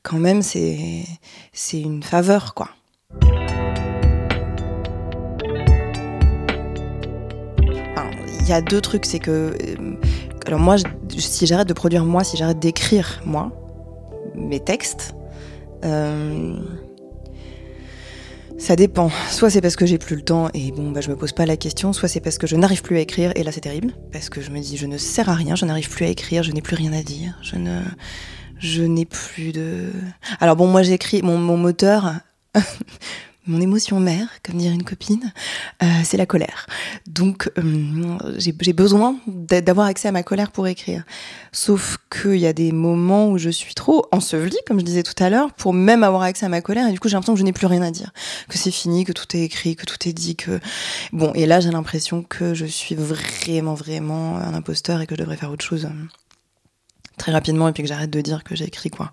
quand 0.02 0.18
même 0.18 0.42
c'est 0.42 1.04
c'est 1.52 1.80
une 1.80 2.02
faveur 2.02 2.54
quoi. 2.54 2.70
Il 8.40 8.50
y 8.50 8.52
a 8.52 8.60
deux 8.60 8.82
trucs, 8.82 9.06
c'est 9.06 9.20
que 9.20 9.56
euh, 9.58 9.96
alors 10.46 10.60
moi 10.60 10.76
si 11.16 11.46
j'arrête 11.46 11.68
de 11.68 11.72
produire 11.72 12.04
moi, 12.04 12.24
si 12.24 12.36
j'arrête 12.36 12.58
d'écrire 12.58 13.22
moi 13.24 13.63
mes 14.34 14.60
textes 14.60 15.14
euh, 15.84 16.56
ça 18.58 18.76
dépend. 18.76 19.10
Soit 19.30 19.50
c'est 19.50 19.60
parce 19.60 19.76
que 19.76 19.84
j'ai 19.84 19.98
plus 19.98 20.16
le 20.16 20.22
temps 20.22 20.48
et 20.54 20.70
bon, 20.72 20.90
bah, 20.90 21.00
je 21.00 21.10
me 21.10 21.16
pose 21.16 21.32
pas 21.32 21.44
la 21.44 21.56
question, 21.56 21.92
soit 21.92 22.08
c'est 22.08 22.20
parce 22.20 22.38
que 22.38 22.46
je 22.46 22.56
n'arrive 22.56 22.82
plus 22.82 22.96
à 22.96 23.00
écrire 23.00 23.32
et 23.34 23.42
là 23.42 23.52
c'est 23.52 23.60
terrible 23.60 23.92
parce 24.12 24.30
que 24.30 24.40
je 24.40 24.50
me 24.50 24.60
dis 24.60 24.76
je 24.76 24.86
ne 24.86 24.96
sers 24.96 25.28
à 25.28 25.34
rien, 25.34 25.54
je 25.56 25.64
n'arrive 25.64 25.90
plus 25.90 26.06
à 26.06 26.08
écrire, 26.08 26.42
je 26.42 26.52
n'ai 26.52 26.62
plus 26.62 26.76
rien 26.76 26.92
à 26.92 27.02
dire, 27.02 27.36
je 27.42 27.56
ne, 27.56 27.82
je 28.58 28.82
n'ai 28.82 29.04
plus 29.04 29.52
de. 29.52 29.90
Alors 30.40 30.56
bon, 30.56 30.66
moi 30.66 30.82
j'écris 30.82 31.22
mon, 31.22 31.38
mon 31.38 31.56
moteur. 31.56 32.14
mon 33.46 33.60
émotion 33.60 34.00
mère, 34.00 34.28
comme 34.42 34.56
dirait 34.56 34.74
une 34.74 34.84
copine, 34.84 35.32
euh, 35.82 35.86
c'est 36.04 36.16
la 36.16 36.26
colère. 36.26 36.66
Donc 37.06 37.50
euh, 37.58 38.18
j'ai 38.38 38.72
besoin 38.72 39.16
d'avoir 39.26 39.86
accès 39.86 40.08
à 40.08 40.12
ma 40.12 40.22
colère 40.22 40.50
pour 40.50 40.66
écrire. 40.66 41.04
Sauf 41.52 41.98
qu'il 42.10 42.36
y 42.36 42.46
a 42.46 42.52
des 42.52 42.72
moments 42.72 43.28
où 43.28 43.38
je 43.38 43.50
suis 43.50 43.74
trop 43.74 44.06
ensevelie, 44.12 44.56
comme 44.66 44.80
je 44.80 44.84
disais 44.84 45.02
tout 45.02 45.22
à 45.22 45.30
l'heure, 45.30 45.52
pour 45.52 45.74
même 45.74 46.02
avoir 46.02 46.22
accès 46.22 46.46
à 46.46 46.48
ma 46.48 46.60
colère, 46.60 46.88
et 46.88 46.92
du 46.92 47.00
coup 47.00 47.08
j'ai 47.08 47.14
l'impression 47.14 47.34
que 47.34 47.40
je 47.40 47.44
n'ai 47.44 47.52
plus 47.52 47.66
rien 47.66 47.82
à 47.82 47.90
dire, 47.90 48.12
que 48.48 48.56
c'est 48.56 48.70
fini, 48.70 49.04
que 49.04 49.12
tout 49.12 49.36
est 49.36 49.42
écrit, 49.42 49.76
que 49.76 49.84
tout 49.84 50.08
est 50.08 50.12
dit, 50.12 50.36
que 50.36 50.60
bon. 51.12 51.32
Et 51.34 51.46
là 51.46 51.60
j'ai 51.60 51.70
l'impression 51.70 52.22
que 52.22 52.54
je 52.54 52.66
suis 52.66 52.94
vraiment 52.94 53.74
vraiment 53.74 54.38
un 54.38 54.54
imposteur 54.54 55.00
et 55.00 55.06
que 55.06 55.14
je 55.14 55.20
devrais 55.20 55.36
faire 55.36 55.50
autre 55.50 55.64
chose 55.64 55.84
euh, 55.84 56.04
très 57.18 57.32
rapidement 57.32 57.68
et 57.68 57.72
puis 57.72 57.82
que 57.82 57.88
j'arrête 57.88 58.10
de 58.10 58.20
dire 58.20 58.42
que 58.44 58.56
j'ai 58.56 58.64
écrit 58.64 58.90
quoi. 58.90 59.12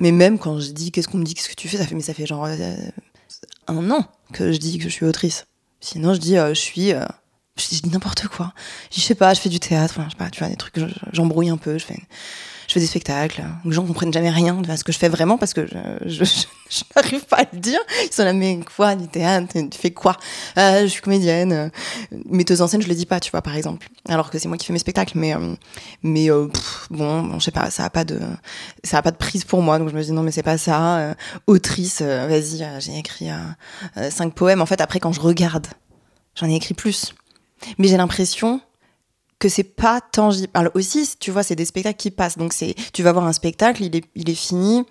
Mais 0.00 0.12
même 0.12 0.38
quand 0.38 0.58
je 0.58 0.72
dis 0.72 0.90
qu'est-ce 0.90 1.08
qu'on 1.08 1.18
me 1.18 1.24
dit, 1.24 1.34
qu'est-ce 1.34 1.48
que 1.48 1.54
tu 1.54 1.68
fais, 1.68 1.76
ça 1.76 1.86
fait, 1.86 1.94
mais 1.94 2.00
ça 2.00 2.14
fait 2.14 2.26
genre 2.26 2.46
euh, 2.46 2.76
un 3.68 3.90
an 3.90 4.06
que 4.32 4.52
je 4.52 4.58
dis 4.58 4.78
que 4.78 4.84
je 4.84 4.88
suis 4.88 5.04
autrice. 5.06 5.46
Sinon, 5.80 6.14
je 6.14 6.18
dis 6.18 6.36
euh, 6.36 6.48
je 6.54 6.60
suis. 6.60 6.92
Euh, 6.92 7.04
je 7.56 7.68
dis 7.68 7.90
n'importe 7.90 8.26
quoi. 8.28 8.54
Je 8.90 9.00
sais 9.00 9.14
pas, 9.14 9.34
je 9.34 9.40
fais 9.40 9.50
du 9.50 9.60
théâtre, 9.60 9.94
enfin, 9.98 10.06
je 10.06 10.12
sais 10.12 10.16
pas, 10.16 10.30
tu 10.30 10.38
vois, 10.38 10.48
des 10.48 10.56
trucs, 10.56 10.76
j'embrouille 11.12 11.50
un 11.50 11.58
peu, 11.58 11.76
je 11.76 11.84
fais, 11.84 11.98
je 12.70 12.74
fais 12.74 12.80
des 12.80 12.86
spectacles, 12.86 13.42
les 13.64 13.72
gens 13.72 13.84
comprennent 13.84 14.12
jamais 14.12 14.30
rien 14.30 14.54
de 14.54 14.76
ce 14.76 14.84
que 14.84 14.92
je 14.92 14.98
fais 14.98 15.08
vraiment 15.08 15.38
parce 15.38 15.54
que 15.54 15.66
je, 16.06 16.24
n'arrive 16.94 17.24
pas 17.24 17.38
à 17.38 17.44
le 17.52 17.58
dire. 17.58 17.80
Ils 18.04 18.14
sont 18.14 18.22
là, 18.22 18.32
mais 18.32 18.60
quoi, 18.76 18.94
du 18.94 19.08
théâtre, 19.08 19.48
tu 19.52 19.76
fais 19.76 19.90
quoi? 19.90 20.16
Euh, 20.56 20.82
Je 20.82 20.86
suis 20.86 21.02
comédienne, 21.02 21.52
euh, 21.52 21.68
metteuse 22.26 22.62
en 22.62 22.68
scène, 22.68 22.80
je 22.80 22.86
le 22.86 22.94
dis 22.94 23.06
pas, 23.06 23.18
tu 23.18 23.32
vois, 23.32 23.42
par 23.42 23.56
exemple. 23.56 23.88
Alors 24.08 24.30
que 24.30 24.38
c'est 24.38 24.46
moi 24.46 24.56
qui 24.56 24.66
fais 24.66 24.72
mes 24.72 24.78
spectacles, 24.78 25.18
mais, 25.18 25.34
euh, 25.34 26.46
bon, 26.92 27.22
bon, 27.22 27.40
je 27.40 27.44
sais 27.44 27.50
pas, 27.50 27.72
ça 27.72 27.86
a 27.86 27.90
pas 27.90 28.04
de, 28.04 28.20
ça 28.84 29.02
pas 29.02 29.10
de 29.10 29.16
prise 29.16 29.42
pour 29.42 29.62
moi, 29.62 29.80
donc 29.80 29.88
je 29.88 29.96
me 29.96 30.02
dis 30.04 30.12
non, 30.12 30.22
mais 30.22 30.30
c'est 30.30 30.44
pas 30.44 30.56
ça. 30.56 31.16
Autrice, 31.48 32.02
vas-y, 32.02 32.64
j'ai 32.78 32.96
écrit 32.96 33.30
cinq 34.10 34.32
poèmes. 34.32 34.62
En 34.62 34.66
fait, 34.66 34.80
après, 34.80 35.00
quand 35.00 35.10
je 35.10 35.20
regarde, 35.20 35.66
j'en 36.36 36.48
ai 36.48 36.54
écrit 36.54 36.74
plus. 36.74 37.14
Mais 37.78 37.88
j'ai 37.88 37.96
l'impression 37.96 38.60
que 39.40 39.48
c'est 39.48 39.64
pas 39.64 40.00
tangible. 40.00 40.50
Alors 40.54 40.70
aussi, 40.76 41.08
tu 41.18 41.32
vois, 41.32 41.42
c'est 41.42 41.56
des 41.56 41.64
spectacles 41.64 41.96
qui 41.96 42.12
passent. 42.12 42.38
Donc 42.38 42.52
c'est, 42.52 42.76
tu 42.92 43.02
vas 43.02 43.10
voir 43.10 43.26
un 43.26 43.32
spectacle, 43.32 43.82
il 43.82 43.96
est, 43.96 44.04
il 44.14 44.30
est 44.30 44.34
fini. 44.34 44.84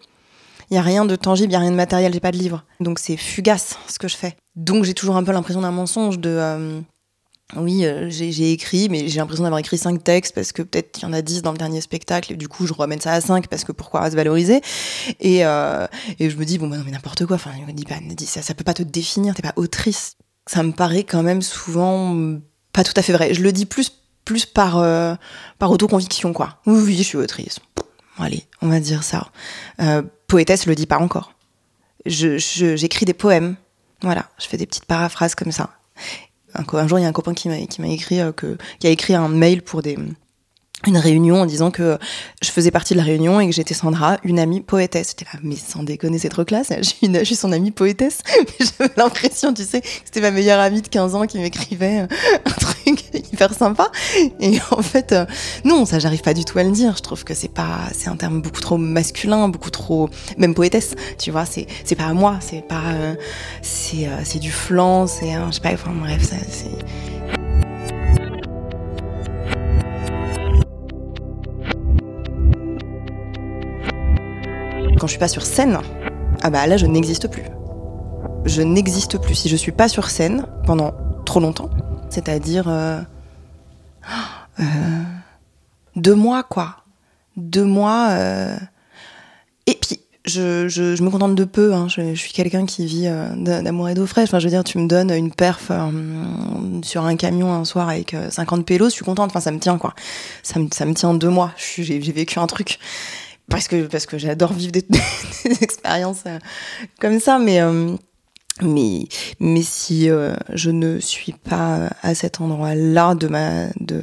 Il 0.72 0.76
y 0.76 0.78
a 0.78 0.82
rien 0.82 1.06
de 1.06 1.16
tangible, 1.16 1.52
il 1.52 1.54
y 1.54 1.56
a 1.56 1.60
rien 1.60 1.72
de 1.72 1.76
matériel, 1.76 2.14
j'ai 2.14 2.20
pas 2.20 2.32
de 2.32 2.38
livre. 2.38 2.66
Donc 2.80 3.00
c'est 3.00 3.16
fugace 3.16 3.78
ce 3.88 3.98
que 3.98 4.08
je 4.08 4.18
fais. 4.18 4.36
Donc 4.56 4.84
j'ai 4.84 4.94
toujours 4.94 5.16
un 5.16 5.24
peu 5.24 5.32
l'impression 5.32 5.62
d'un 5.62 5.72
mensonge 5.72 6.20
de 6.20 6.30
euh, 6.30 6.82
oui, 7.56 7.86
euh, 7.86 8.10
j'ai 8.10 8.52
écrit, 8.52 8.90
mais 8.90 9.08
j'ai 9.08 9.20
l'impression 9.20 9.44
d'avoir 9.44 9.60
écrit 9.60 9.78
cinq 9.78 10.04
textes 10.04 10.36
parce 10.36 10.52
que 10.52 10.62
peut-être 10.62 11.00
il 11.00 11.04
y 11.04 11.06
en 11.06 11.14
a 11.14 11.24
dix 11.24 11.42
dans 11.42 11.52
le 11.52 11.58
dernier 11.58 11.82
spectacle 11.82 12.34
et 12.34 12.36
du 12.36 12.48
coup 12.48 12.68
je 12.68 12.74
remène 12.74 13.02
ça 13.02 13.14
à 13.14 13.22
cinq 13.22 13.48
parce 13.48 13.64
que 13.64 13.72
pourquoi 13.72 14.10
se 14.12 14.16
valoriser? 14.16 14.62
Et, 15.20 15.46
euh, 15.46 15.88
et 16.20 16.30
je 16.30 16.38
me 16.38 16.46
dis 16.46 16.60
bon 16.60 16.68
bah 16.68 16.78
non 16.78 16.84
mais 16.86 16.92
n'importe 16.92 17.26
quoi. 17.26 17.36
Enfin, 17.38 17.52
me 17.68 17.72
dis 17.72 17.86
bah 17.86 17.96
ça, 18.26 18.42
ça 18.44 18.54
peut 18.54 18.64
pas 18.64 18.76
te 18.76 18.84
définir, 18.84 19.34
t'es 19.34 19.42
pas 19.42 19.54
autrice. 19.56 20.18
Ça 20.48 20.62
me 20.64 20.72
paraît 20.72 21.04
quand 21.04 21.24
même 21.24 21.42
souvent 21.42 22.40
pas 22.74 22.84
tout 22.84 22.94
à 22.96 23.02
fait 23.02 23.14
vrai. 23.14 23.34
Je 23.34 23.42
le 23.42 23.52
dis 23.52 23.66
plus 23.66 23.99
plus 24.30 24.46
par, 24.46 24.78
euh, 24.78 25.16
par 25.58 25.72
autoconviction, 25.72 26.34
quoi. 26.34 26.60
Oui, 26.68 26.84
oui, 26.86 26.96
je 26.96 27.02
suis 27.02 27.18
autrice. 27.18 27.60
Allez, 28.20 28.46
on 28.62 28.68
va 28.68 28.80
dire 28.80 29.02
ça. 29.02 29.32
Euh, 29.82 30.04
poétesse, 30.28 30.68
le 30.68 30.76
dis 30.76 30.86
pas 30.86 31.00
encore. 31.00 31.34
J'écris 32.06 32.78
je, 32.78 33.06
des 33.06 33.14
poèmes. 33.16 33.56
Voilà, 34.04 34.30
je 34.38 34.46
fais 34.46 34.58
des 34.58 34.68
petites 34.68 34.86
paraphrases 34.86 35.34
comme 35.34 35.52
ça. 35.52 35.72
Un, 36.54 36.64
un 36.78 36.88
jour, 36.88 37.00
il 37.00 37.02
y 37.02 37.06
a 37.06 37.08
un 37.08 37.12
copain 37.12 37.34
qui 37.34 37.50
m'a 37.50 37.88
écrit, 37.88 38.22
euh, 38.22 38.32
que, 38.32 38.56
qui 38.80 38.86
a 38.86 38.92
écrit 38.92 39.16
un 39.16 39.30
mail 39.30 39.64
pour 39.64 39.82
des 39.82 39.98
une 40.88 40.98
réunion 40.98 41.42
en 41.42 41.46
disant 41.46 41.72
que 41.72 41.98
je 42.42 42.50
faisais 42.50 42.72
partie 42.72 42.94
de 42.94 43.00
la 43.00 43.04
réunion 43.04 43.40
et 43.40 43.48
que 43.48 43.54
j'étais 43.54 43.74
Sandra, 43.74 44.18
une 44.24 44.40
amie 44.40 44.62
poétesse. 44.62 45.10
J'étais 45.10 45.26
là, 45.34 45.40
mais 45.44 45.56
sans 45.56 45.84
déconner, 45.84 46.20
c'est 46.20 46.30
trop 46.30 46.46
classe. 46.46 46.72
Je 46.78 46.84
suis, 46.84 47.08
une, 47.08 47.24
je 47.24 47.34
son 47.34 47.52
amie 47.52 47.72
poétesse. 47.72 48.20
J'avais 48.60 48.92
l'impression, 48.96 49.54
tu 49.54 49.64
sais, 49.64 49.82
que 49.82 49.88
c'était 50.06 50.22
ma 50.22 50.32
meilleure 50.32 50.60
amie 50.60 50.82
de 50.82 50.88
15 50.88 51.16
ans 51.16 51.26
qui 51.26 51.38
m'écrivait 51.38 52.00
un 52.00 52.52
truc 52.52 53.04
hyper 53.14 53.54
sympa. 53.54 53.92
Et 54.40 54.60
en 54.72 54.82
fait, 54.82 55.12
euh, 55.12 55.26
non, 55.66 55.86
ça, 55.86 56.00
j'arrive 56.00 56.22
pas 56.22 56.34
du 56.34 56.46
tout 56.46 56.58
à 56.60 56.64
le 56.64 56.72
dire. 56.72 56.96
Je 56.96 57.02
trouve 57.02 57.24
que 57.24 57.34
c'est 57.34 57.54
pas, 57.54 57.80
c'est 57.94 58.10
un 58.10 58.16
terme 58.16 58.42
beaucoup 58.42 58.62
trop 58.62 58.78
masculin, 58.78 59.50
beaucoup 59.50 59.72
trop, 59.72 60.10
même 60.38 60.54
poétesse. 60.54 60.96
Tu 61.18 61.32
vois, 61.32 61.46
c'est, 61.46 61.68
c'est 61.84 61.96
pas 61.96 62.06
à 62.06 62.14
moi, 62.14 62.38
c'est 62.40 62.66
pas, 62.66 62.84
euh, 62.94 63.16
c'est, 63.62 64.08
euh, 64.08 64.22
c'est 64.24 64.40
du 64.40 64.52
flanc, 64.52 65.08
c'est, 65.08 65.34
je 65.34 65.52
sais 65.52 65.62
pas, 65.62 65.74
enfin 65.74 65.92
bref, 65.94 66.24
ça, 66.24 66.36
c'est. 66.50 67.09
Je 75.10 75.14
suis 75.14 75.20
pas 75.20 75.28
sur 75.28 75.44
scène, 75.44 75.80
ah 76.44 76.52
bah 76.52 76.68
là 76.68 76.78
je 76.78 76.86
n'existe 76.86 77.28
plus. 77.30 77.42
Je 78.46 78.62
n'existe 78.62 79.18
plus. 79.18 79.34
Si 79.34 79.50
je 79.50 79.56
suis 79.56 79.72
pas 79.72 79.90
sur 79.90 80.08
scène 80.12 80.46
pendant 80.68 80.94
trop 81.26 81.40
longtemps, 81.40 81.72
c'est-à-dire 82.12 82.66
euh, 82.68 83.02
euh, 84.60 84.64
deux 85.96 86.14
mois 86.14 86.44
quoi, 86.44 86.84
deux 87.38 87.64
mois. 87.66 88.10
Euh, 88.12 88.56
et 89.66 89.74
puis 89.82 90.00
je, 90.26 90.68
je, 90.68 90.96
je, 90.96 91.02
me 91.02 91.10
contente 91.10 91.34
de 91.34 91.44
peu. 91.44 91.74
Hein. 91.74 91.88
Je, 91.88 92.14
suis 92.14 92.32
quelqu'un 92.32 92.68
qui 92.68 92.86
vit 92.86 93.10
d'amour 93.36 93.90
et 93.90 93.96
d'eau 93.96 94.06
fraîche. 94.06 94.30
Enfin, 94.30 94.38
je 94.38 94.46
veux 94.46 94.52
dire, 94.52 94.64
tu 94.64 94.78
me 94.78 94.88
donnes 94.88 95.10
une 95.10 95.32
perf 95.32 95.72
sur 96.84 97.04
un 97.04 97.16
camion 97.16 97.52
un 97.52 97.66
soir 97.66 97.90
avec 97.90 98.16
50 98.30 98.64
pélos, 98.64 98.90
je 98.90 98.94
suis 98.94 99.06
contente. 99.06 99.32
Enfin, 99.32 99.40
ça 99.40 99.50
me 99.50 99.58
tient 99.58 99.80
quoi. 99.80 99.96
Ça 100.44 100.60
me, 100.60 100.68
ça 100.72 100.86
me 100.86 100.94
tient 100.94 101.16
deux 101.16 101.30
mois. 101.30 101.52
J'ai 101.58 101.98
vécu 101.98 102.38
un 102.38 102.46
truc 102.46 102.78
parce 103.50 103.68
que 103.68 103.88
parce 103.88 104.06
que 104.06 104.18
j'adore 104.18 104.54
vivre 104.54 104.72
des, 104.72 104.86
expériences 105.62 106.24
euh, 106.26 106.40
comme 107.00 107.20
ça 107.20 107.40
mais 107.40 107.62
euh, 107.62 107.96
Mais, 108.62 109.08
mais 109.40 109.64
si 109.64 110.10
euh, 110.10 110.36
je 110.54 110.70
ne 110.70 111.00
suis 111.00 111.34
pas 111.34 111.90
à 112.02 112.14
cet 112.14 112.42
endroit-là 112.42 113.16
de 113.16 113.28
ma 113.28 113.68
de 113.80 114.02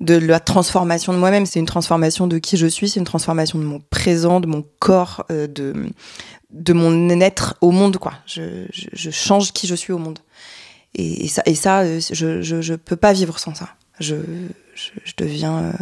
de 0.00 0.16
la 0.16 0.40
transformation 0.40 1.12
de 1.12 1.18
moi-même, 1.18 1.46
c'est 1.46 1.60
une 1.60 1.66
transformation 1.66 2.26
de 2.26 2.38
qui 2.38 2.56
je 2.56 2.66
suis, 2.66 2.88
c'est 2.88 2.98
une 2.98 3.06
transformation 3.06 3.58
de 3.58 3.64
mon 3.64 3.80
présent, 3.90 4.40
de 4.40 4.46
mon 4.46 4.64
corps, 4.80 5.24
de 5.30 5.72
de 6.50 6.72
mon 6.72 7.20
être 7.20 7.56
au 7.60 7.70
monde 7.70 7.96
quoi. 7.98 8.14
Je, 8.26 8.66
je, 8.72 8.88
je 8.92 9.10
change 9.10 9.52
qui 9.52 9.66
je 9.66 9.74
suis 9.74 9.92
au 9.92 9.98
monde. 9.98 10.18
Et, 10.96 11.28
ça 11.28 11.42
et 11.46 11.54
ça 11.54 11.84
je, 12.00 12.42
je 12.42 12.60
je 12.60 12.74
peux 12.74 12.96
pas 12.96 13.12
vivre 13.12 13.38
sans 13.38 13.54
ça. 13.54 13.68
Je, 14.00 14.16
je 14.74 15.12
deviens 15.16 15.72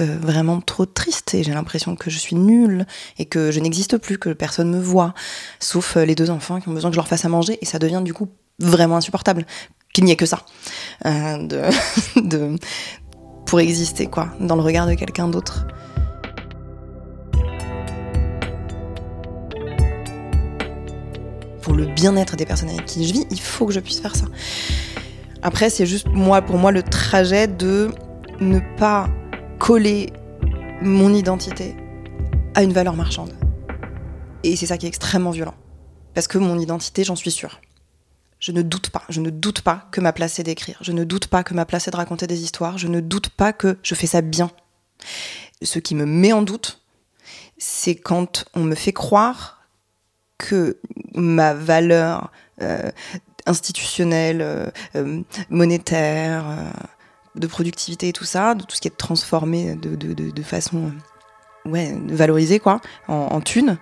euh, 0.00 0.16
vraiment 0.20 0.60
trop 0.60 0.86
triste 0.86 1.34
et 1.34 1.42
j'ai 1.42 1.52
l'impression 1.52 1.96
que 1.96 2.10
je 2.10 2.18
suis 2.18 2.36
nulle 2.36 2.86
et 3.18 3.26
que 3.26 3.50
je 3.50 3.60
n'existe 3.60 3.98
plus, 3.98 4.18
que 4.18 4.30
personne 4.30 4.70
me 4.70 4.80
voit, 4.80 5.12
sauf 5.60 5.96
euh, 5.96 6.04
les 6.04 6.14
deux 6.14 6.30
enfants 6.30 6.60
qui 6.60 6.68
ont 6.68 6.72
besoin 6.72 6.90
que 6.90 6.94
je 6.94 6.98
leur 6.98 7.08
fasse 7.08 7.24
à 7.24 7.28
manger 7.28 7.58
et 7.60 7.66
ça 7.66 7.78
devient 7.78 8.00
du 8.04 8.14
coup 8.14 8.28
vraiment 8.58 8.96
insupportable 8.96 9.44
qu'il 9.92 10.04
n'y 10.04 10.12
ait 10.12 10.16
que 10.16 10.26
ça 10.26 10.44
euh, 11.04 11.38
de, 11.46 11.62
de, 12.28 12.56
pour 13.44 13.60
exister 13.60 14.06
quoi 14.06 14.30
dans 14.40 14.56
le 14.56 14.62
regard 14.62 14.86
de 14.86 14.94
quelqu'un 14.94 15.28
d'autre. 15.28 15.66
Pour 21.60 21.74
le 21.74 21.86
bien-être 21.86 22.36
des 22.36 22.46
personnes 22.46 22.70
avec 22.70 22.86
qui 22.86 23.06
je 23.06 23.12
vis, 23.12 23.26
il 23.30 23.40
faut 23.40 23.66
que 23.66 23.72
je 23.72 23.80
puisse 23.80 24.00
faire 24.00 24.16
ça. 24.16 24.26
Après, 25.42 25.70
c'est 25.70 25.86
juste 25.86 26.06
moi, 26.08 26.40
pour 26.40 26.56
moi, 26.56 26.72
le 26.72 26.82
trajet 26.82 27.46
de 27.46 27.90
ne 28.40 28.60
pas 28.76 29.08
coller 29.62 30.12
mon 30.80 31.14
identité 31.14 31.76
à 32.56 32.64
une 32.64 32.72
valeur 32.72 32.96
marchande. 32.96 33.32
Et 34.42 34.56
c'est 34.56 34.66
ça 34.66 34.76
qui 34.76 34.86
est 34.86 34.88
extrêmement 34.88 35.30
violent. 35.30 35.54
Parce 36.14 36.26
que 36.26 36.36
mon 36.36 36.58
identité, 36.58 37.04
j'en 37.04 37.14
suis 37.14 37.30
sûre. 37.30 37.60
Je 38.40 38.50
ne 38.50 38.62
doute 38.62 38.90
pas, 38.90 39.04
je 39.08 39.20
ne 39.20 39.30
doute 39.30 39.60
pas 39.60 39.86
que 39.92 40.00
ma 40.00 40.12
place 40.12 40.32
c'est 40.32 40.42
d'écrire. 40.42 40.78
Je 40.80 40.90
ne 40.90 41.04
doute 41.04 41.28
pas 41.28 41.44
que 41.44 41.54
ma 41.54 41.64
place 41.64 41.84
c'est 41.84 41.92
de 41.92 41.96
raconter 41.96 42.26
des 42.26 42.42
histoires. 42.42 42.76
Je 42.76 42.88
ne 42.88 42.98
doute 42.98 43.28
pas 43.28 43.52
que 43.52 43.78
je 43.84 43.94
fais 43.94 44.08
ça 44.08 44.20
bien. 44.20 44.50
Ce 45.62 45.78
qui 45.78 45.94
me 45.94 46.06
met 46.06 46.32
en 46.32 46.42
doute, 46.42 46.82
c'est 47.56 47.94
quand 47.94 48.44
on 48.54 48.64
me 48.64 48.74
fait 48.74 48.92
croire 48.92 49.68
que 50.38 50.80
ma 51.14 51.54
valeur 51.54 52.32
euh, 52.62 52.90
institutionnelle, 53.46 54.42
euh, 54.42 54.66
euh, 54.96 55.22
monétaire, 55.50 56.72
de 57.34 57.46
productivité 57.46 58.08
et 58.08 58.12
tout 58.12 58.24
ça, 58.24 58.54
de 58.54 58.62
tout 58.62 58.76
ce 58.76 58.80
qui 58.80 58.88
est 58.88 58.96
transformé 58.96 59.74
de, 59.74 59.96
de, 59.96 60.30
de, 60.30 60.42
façon 60.42 60.92
euh, 61.66 61.70
ouais, 61.70 61.96
valorisée 62.08 62.58
quoi, 62.58 62.80
en, 63.08 63.14
en 63.14 63.40
thune, 63.40 63.78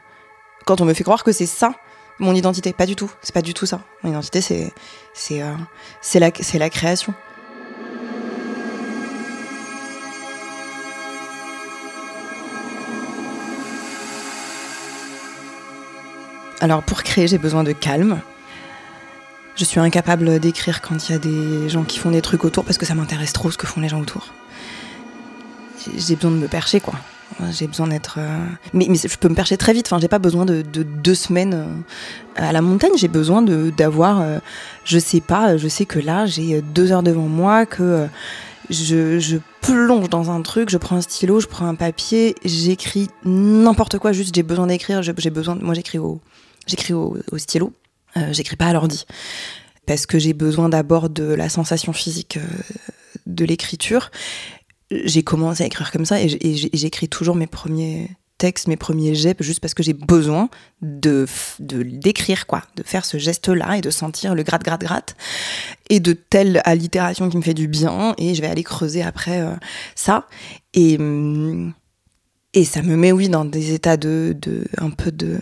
quand 0.66 0.80
on 0.80 0.84
me 0.84 0.94
fait 0.94 1.04
croire 1.04 1.24
que 1.24 1.32
c'est 1.32 1.46
ça 1.46 1.74
mon 2.20 2.34
identité, 2.34 2.74
pas 2.74 2.84
du 2.84 2.96
tout, 2.96 3.10
c'est 3.22 3.32
pas 3.32 3.40
du 3.40 3.54
tout 3.54 3.64
ça. 3.64 3.80
Mon 4.02 4.10
identité 4.10 4.42
c'est 4.42 5.42
euh, 5.42 6.58
la 6.58 6.70
création. 6.70 7.14
Alors 16.60 16.82
pour 16.82 17.02
créer, 17.02 17.26
j'ai 17.26 17.38
besoin 17.38 17.64
de 17.64 17.72
calme. 17.72 18.20
Je 19.60 19.66
suis 19.66 19.78
incapable 19.78 20.40
d'écrire 20.40 20.80
quand 20.80 21.06
il 21.06 21.12
y 21.12 21.14
a 21.14 21.18
des 21.18 21.68
gens 21.68 21.84
qui 21.84 21.98
font 21.98 22.10
des 22.10 22.22
trucs 22.22 22.46
autour 22.46 22.64
parce 22.64 22.78
que 22.78 22.86
ça 22.86 22.94
m'intéresse 22.94 23.34
trop 23.34 23.50
ce 23.50 23.58
que 23.58 23.66
font 23.66 23.82
les 23.82 23.90
gens 23.90 24.00
autour. 24.00 24.32
J'ai 25.98 26.16
besoin 26.16 26.30
de 26.30 26.36
me 26.36 26.48
percher 26.48 26.80
quoi. 26.80 26.94
J'ai 27.52 27.66
besoin 27.66 27.88
d'être. 27.88 28.16
euh, 28.18 28.46
Mais, 28.72 28.86
je 28.86 29.16
peux 29.18 29.28
me 29.28 29.34
percher 29.34 29.58
très 29.58 29.74
vite. 29.74 29.86
Enfin, 29.86 29.98
j'ai 30.00 30.08
pas 30.08 30.18
besoin 30.18 30.46
de, 30.46 30.62
de 30.62 30.82
deux 30.82 31.14
semaines 31.14 31.52
euh, 31.52 31.66
à 32.36 32.52
la 32.52 32.62
montagne. 32.62 32.92
J'ai 32.96 33.08
besoin 33.08 33.42
d'avoir. 33.42 34.22
euh, 34.22 34.38
Je 34.86 34.98
sais 34.98 35.20
pas. 35.20 35.58
Je 35.58 35.68
sais 35.68 35.84
que 35.84 35.98
là, 35.98 36.24
j'ai 36.24 36.62
deux 36.62 36.90
heures 36.90 37.02
devant 37.02 37.28
moi. 37.28 37.66
Que 37.66 38.06
je, 38.70 39.36
plonge 39.60 40.08
dans 40.08 40.30
un 40.30 40.40
truc. 40.40 40.70
Je 40.70 40.78
prends 40.78 40.96
un 40.96 41.02
stylo. 41.02 41.38
Je 41.38 41.46
prends 41.48 41.66
un 41.66 41.74
papier. 41.74 42.34
J'écris 42.46 43.08
n'importe 43.26 43.98
quoi. 43.98 44.12
Juste, 44.12 44.34
j'ai 44.34 44.42
besoin 44.42 44.68
d'écrire. 44.68 45.02
J'ai 45.02 45.12
besoin. 45.30 45.58
Moi, 45.60 45.74
j'écris 45.74 45.98
au. 45.98 46.18
J'écris 46.66 46.94
au 46.94 47.14
stylo. 47.36 47.74
Euh, 48.16 48.32
j'écris 48.32 48.56
pas 48.56 48.66
à 48.66 48.72
l'ordi. 48.72 49.04
Parce 49.86 50.06
que 50.06 50.18
j'ai 50.18 50.32
besoin 50.32 50.68
d'abord 50.68 51.10
de 51.10 51.24
la 51.24 51.48
sensation 51.48 51.92
physique 51.92 52.36
euh, 52.36 52.46
de 53.26 53.44
l'écriture. 53.44 54.10
J'ai 54.90 55.22
commencé 55.22 55.62
à 55.62 55.66
écrire 55.66 55.92
comme 55.92 56.04
ça 56.04 56.20
et 56.20 56.28
j'écris 56.72 57.08
toujours 57.08 57.36
mes 57.36 57.46
premiers 57.46 58.10
textes, 58.40 58.66
mes 58.68 58.76
premiers 58.76 59.14
jets, 59.14 59.36
juste 59.38 59.60
parce 59.60 59.74
que 59.74 59.82
j'ai 59.82 59.92
besoin 59.92 60.48
de 60.80 61.26
d'écrire 61.60 62.46
quoi, 62.46 62.62
de 62.74 62.82
faire 62.82 63.04
ce 63.04 63.18
geste-là 63.18 63.76
et 63.76 63.82
de 63.82 63.90
sentir 63.90 64.34
le 64.34 64.42
gratte 64.42 64.64
gratte 64.64 64.80
gratte. 64.80 65.14
Et 65.90 66.00
de 66.00 66.14
telle 66.14 66.60
allitération 66.64 67.28
qui 67.28 67.36
me 67.36 67.42
fait 67.42 67.54
du 67.54 67.68
bien 67.68 68.14
et 68.18 68.34
je 68.34 68.40
vais 68.40 68.48
aller 68.48 68.64
creuser 68.64 69.02
après 69.02 69.42
euh, 69.42 69.54
ça. 69.94 70.26
Et 70.74 70.98
et 72.52 72.64
ça 72.64 72.82
me 72.82 72.96
met 72.96 73.12
oui 73.12 73.28
dans 73.28 73.44
des 73.44 73.74
états 73.74 73.96
de 73.96 74.34
de 74.40 74.64
un 74.78 74.90
peu 74.90 75.12
de 75.12 75.38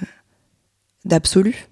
d'absolu 1.04 1.67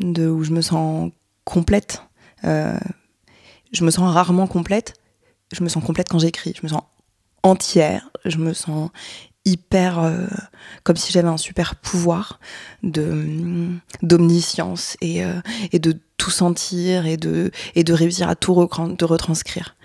de 0.00 0.28
où 0.28 0.44
je 0.44 0.52
me 0.52 0.60
sens 0.60 1.10
complète. 1.44 2.02
Euh, 2.44 2.78
je 3.72 3.84
me 3.84 3.90
sens 3.90 4.12
rarement 4.12 4.46
complète. 4.46 4.94
Je 5.52 5.62
me 5.62 5.68
sens 5.68 5.84
complète 5.84 6.08
quand 6.08 6.18
j'écris. 6.18 6.54
Je 6.56 6.62
me 6.62 6.68
sens 6.68 6.82
entière. 7.42 8.10
Je 8.24 8.38
me 8.38 8.52
sens 8.52 8.90
hyper 9.44 10.00
euh, 10.00 10.26
comme 10.82 10.96
si 10.96 11.12
j'avais 11.12 11.28
un 11.28 11.36
super 11.36 11.76
pouvoir 11.76 12.40
de 12.82 13.68
d'omniscience 14.02 14.96
et, 15.00 15.24
euh, 15.24 15.40
et 15.70 15.78
de 15.78 15.96
tout 16.16 16.30
sentir 16.32 17.06
et 17.06 17.16
de 17.16 17.52
et 17.76 17.84
de 17.84 17.92
réussir 17.92 18.28
à 18.28 18.34
tout 18.34 18.54
de 18.54 19.04
retranscrire. 19.04 19.76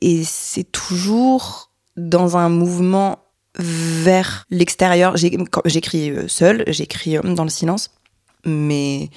Et 0.00 0.22
c'est 0.24 0.70
toujours 0.70 1.72
dans 1.96 2.36
un 2.36 2.48
mouvement 2.48 3.18
vers 3.58 4.44
l'extérieur. 4.50 5.16
J'écris 5.16 6.10
euh, 6.10 6.28
seule, 6.28 6.64
j'écris 6.68 7.16
euh, 7.16 7.22
dans 7.22 7.44
le 7.44 7.50
silence, 7.50 7.90
mais 8.46 9.10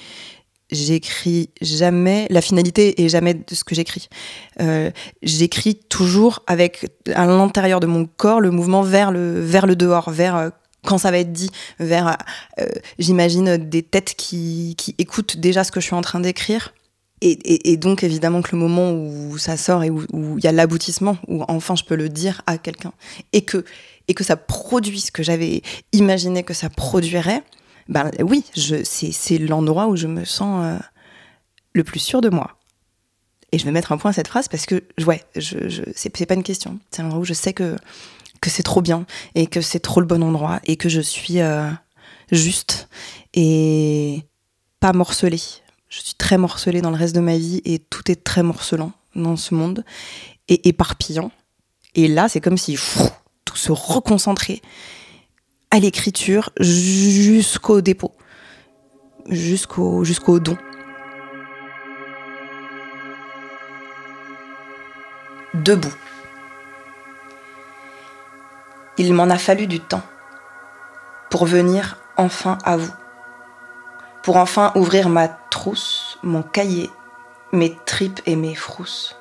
j'écris 0.70 1.50
jamais. 1.60 2.26
La 2.30 2.40
finalité 2.40 3.02
est 3.02 3.08
jamais 3.08 3.34
de 3.34 3.54
ce 3.54 3.64
que 3.64 3.74
j'écris. 3.74 4.08
Euh, 4.60 4.90
j'écris 5.22 5.76
toujours 5.88 6.42
avec 6.46 6.86
à 7.14 7.26
l'intérieur 7.26 7.80
de 7.80 7.86
mon 7.86 8.06
corps 8.06 8.40
le 8.40 8.50
mouvement 8.50 8.82
vers 8.82 9.10
le 9.10 9.40
vers 9.40 9.66
le 9.66 9.76
dehors, 9.76 10.10
vers 10.10 10.36
euh, 10.36 10.50
quand 10.84 10.98
ça 10.98 11.10
va 11.10 11.18
être 11.18 11.32
dit, 11.32 11.50
vers 11.78 12.16
euh, 12.58 12.66
j'imagine 12.98 13.56
des 13.56 13.82
têtes 13.82 14.14
qui 14.16 14.74
qui 14.76 14.94
écoutent 14.98 15.36
déjà 15.36 15.64
ce 15.64 15.72
que 15.72 15.80
je 15.80 15.86
suis 15.86 15.96
en 15.96 16.02
train 16.02 16.20
d'écrire. 16.20 16.74
Et, 17.22 17.32
et, 17.32 17.72
et 17.72 17.76
donc 17.76 18.02
évidemment 18.02 18.40
que 18.40 18.52
le 18.52 18.58
moment 18.58 18.92
où 18.92 19.36
ça 19.36 19.58
sort 19.58 19.84
et 19.84 19.90
où 19.90 20.38
il 20.38 20.42
y 20.42 20.46
a 20.46 20.52
l'aboutissement, 20.52 21.18
où 21.28 21.44
enfin 21.48 21.76
je 21.76 21.84
peux 21.84 21.94
le 21.96 22.08
dire 22.08 22.40
à 22.46 22.56
quelqu'un, 22.56 22.92
et 23.34 23.42
que 23.42 23.66
et 24.08 24.14
que 24.14 24.24
ça 24.24 24.36
produit 24.36 25.00
ce 25.00 25.12
que 25.12 25.22
j'avais 25.22 25.62
imaginé 25.92 26.44
que 26.44 26.54
ça 26.54 26.70
produirait, 26.70 27.42
ben 27.90 28.10
oui, 28.20 28.44
c'est, 28.54 29.38
l'endroit 29.38 29.88
où 29.88 29.96
je 29.96 30.06
me 30.06 30.24
sens 30.24 30.64
euh, 30.64 30.78
le 31.72 31.84
plus 31.84 31.98
sûr 31.98 32.20
de 32.20 32.30
moi. 32.30 32.56
Et 33.50 33.58
je 33.58 33.64
vais 33.64 33.72
mettre 33.72 33.90
un 33.90 33.98
point 33.98 34.12
à 34.12 34.14
cette 34.14 34.28
phrase 34.28 34.46
parce 34.46 34.64
que, 34.64 34.84
ouais, 35.04 35.24
je, 35.34 35.68
je, 35.68 35.82
c'est, 35.94 36.24
pas 36.24 36.34
une 36.34 36.44
question. 36.44 36.78
C'est 36.92 37.02
un 37.02 37.06
endroit 37.06 37.20
où 37.20 37.24
je 37.24 37.34
sais 37.34 37.52
que, 37.52 37.76
que 38.40 38.48
c'est 38.48 38.62
trop 38.62 38.80
bien 38.80 39.06
et 39.34 39.48
que 39.48 39.60
c'est 39.60 39.80
trop 39.80 40.00
le 40.00 40.06
bon 40.06 40.22
endroit 40.22 40.60
et 40.64 40.76
que 40.76 40.88
je 40.88 41.00
suis 41.00 41.40
euh, 41.40 41.68
juste 42.30 42.88
et 43.34 44.22
pas 44.78 44.92
morcelée. 44.92 45.42
Je 45.88 46.00
suis 46.00 46.14
très 46.14 46.38
morcelée 46.38 46.82
dans 46.82 46.90
le 46.90 46.96
reste 46.96 47.16
de 47.16 47.20
ma 47.20 47.36
vie 47.36 47.60
et 47.64 47.80
tout 47.80 48.08
est 48.08 48.22
très 48.22 48.44
morcelant 48.44 48.92
dans 49.16 49.34
ce 49.34 49.52
monde 49.56 49.84
et 50.46 50.68
éparpillant. 50.68 51.32
Et 51.96 52.06
là, 52.06 52.28
c'est 52.28 52.40
comme 52.40 52.56
si 52.56 52.78
tout 53.44 53.56
se 53.56 53.72
reconcentrait 53.72 54.62
à 55.70 55.78
l'écriture 55.78 56.50
jusqu'au 56.58 57.80
dépôt, 57.80 58.12
jusqu'au 59.28 60.04
jusqu'au 60.04 60.40
don. 60.40 60.56
Debout. 65.54 65.94
Il 68.98 69.14
m'en 69.14 69.30
a 69.30 69.38
fallu 69.38 69.66
du 69.66 69.80
temps 69.80 70.02
pour 71.30 71.46
venir 71.46 71.98
enfin 72.16 72.58
à 72.64 72.76
vous, 72.76 72.92
pour 74.22 74.36
enfin 74.36 74.72
ouvrir 74.74 75.08
ma 75.08 75.28
trousse, 75.28 76.18
mon 76.22 76.42
cahier, 76.42 76.90
mes 77.52 77.76
tripes 77.86 78.20
et 78.26 78.36
mes 78.36 78.54
frousses. 78.54 79.16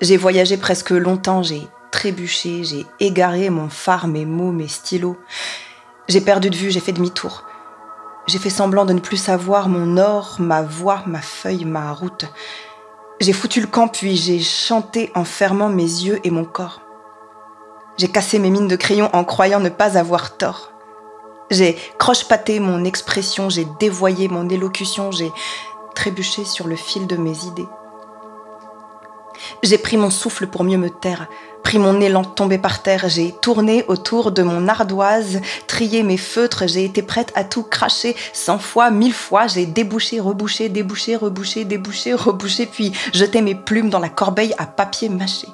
J'ai 0.00 0.16
voyagé 0.16 0.56
presque 0.56 0.90
longtemps, 0.90 1.42
j'ai 1.42 1.68
trébuché, 1.94 2.64
j'ai 2.64 2.86
égaré 2.98 3.50
mon 3.50 3.68
phare, 3.68 4.08
mes 4.08 4.26
mots, 4.26 4.50
mes 4.50 4.66
stylos. 4.66 5.16
J'ai 6.08 6.20
perdu 6.20 6.50
de 6.50 6.56
vue, 6.56 6.72
j'ai 6.72 6.80
fait 6.80 6.90
demi-tour. 6.90 7.44
J'ai 8.26 8.40
fait 8.40 8.50
semblant 8.50 8.84
de 8.84 8.92
ne 8.92 8.98
plus 8.98 9.16
savoir 9.16 9.68
mon 9.68 9.96
or, 9.96 10.34
ma 10.40 10.62
voix, 10.62 11.04
ma 11.06 11.22
feuille, 11.22 11.64
ma 11.64 11.92
route. 11.92 12.24
J'ai 13.20 13.32
foutu 13.32 13.60
le 13.60 13.68
camp, 13.68 13.86
puis 13.86 14.16
j'ai 14.16 14.40
chanté 14.40 15.12
en 15.14 15.22
fermant 15.22 15.68
mes 15.68 15.84
yeux 15.84 16.18
et 16.24 16.32
mon 16.32 16.44
corps. 16.44 16.80
J'ai 17.96 18.08
cassé 18.08 18.40
mes 18.40 18.50
mines 18.50 18.66
de 18.66 18.74
crayon 18.74 19.08
en 19.12 19.22
croyant 19.22 19.60
ne 19.60 19.68
pas 19.68 19.96
avoir 19.96 20.36
tort. 20.36 20.72
J'ai 21.52 21.78
croche-paté 21.98 22.58
mon 22.58 22.82
expression, 22.82 23.50
j'ai 23.50 23.68
dévoyé 23.78 24.26
mon 24.26 24.48
élocution, 24.48 25.12
j'ai 25.12 25.30
trébuché 25.94 26.44
sur 26.44 26.66
le 26.66 26.74
fil 26.74 27.06
de 27.06 27.16
mes 27.16 27.44
idées. 27.44 27.68
J'ai 29.62 29.78
pris 29.78 29.96
mon 29.96 30.10
souffle 30.10 30.48
pour 30.48 30.64
mieux 30.64 30.78
me 30.78 30.90
taire, 30.90 31.28
pris 31.64 31.78
mon 31.78 32.00
élan 32.00 32.22
tombé 32.22 32.58
par 32.58 32.82
terre, 32.82 33.08
j'ai 33.08 33.32
tourné 33.32 33.84
autour 33.88 34.30
de 34.30 34.42
mon 34.42 34.68
ardoise, 34.68 35.40
trié 35.66 36.02
mes 36.02 36.18
feutres, 36.18 36.68
j'ai 36.68 36.84
été 36.84 37.02
prête 37.02 37.32
à 37.34 37.42
tout 37.42 37.64
cracher 37.64 38.14
cent 38.32 38.58
fois, 38.58 38.90
mille 38.90 39.14
fois, 39.14 39.46
j'ai 39.46 39.66
débouché, 39.66 40.20
rebouché, 40.20 40.68
débouché, 40.68 41.16
rebouché, 41.16 41.64
débouché, 41.64 42.14
rebouché, 42.14 42.66
puis 42.66 42.92
jeté 43.12 43.40
mes 43.40 43.54
plumes 43.54 43.90
dans 43.90 43.98
la 43.98 44.10
corbeille 44.10 44.54
à 44.58 44.66
papier 44.66 45.08
mâché. 45.08 45.48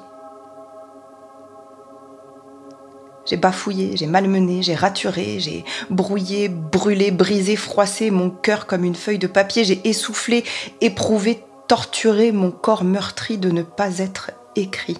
J'ai 3.25 3.37
bafouillé, 3.37 3.95
j'ai 3.95 4.07
malmené, 4.07 4.61
j'ai 4.61 4.75
raturé, 4.75 5.39
j'ai 5.39 5.63
brouillé, 5.89 6.49
brûlé, 6.49 7.11
brisé, 7.11 7.55
froissé 7.55 8.11
mon 8.11 8.29
cœur 8.29 8.65
comme 8.65 8.83
une 8.83 8.95
feuille 8.95 9.19
de 9.19 9.27
papier, 9.27 9.63
j'ai 9.63 9.79
essoufflé, 9.87 10.43
éprouvé, 10.81 11.43
torturé 11.69 12.33
mon 12.33 12.51
corps 12.51 12.83
meurtri 12.83 13.37
de 13.37 13.49
ne 13.49 13.61
pas 13.61 13.99
être 13.99 14.31
écrit. 14.57 14.97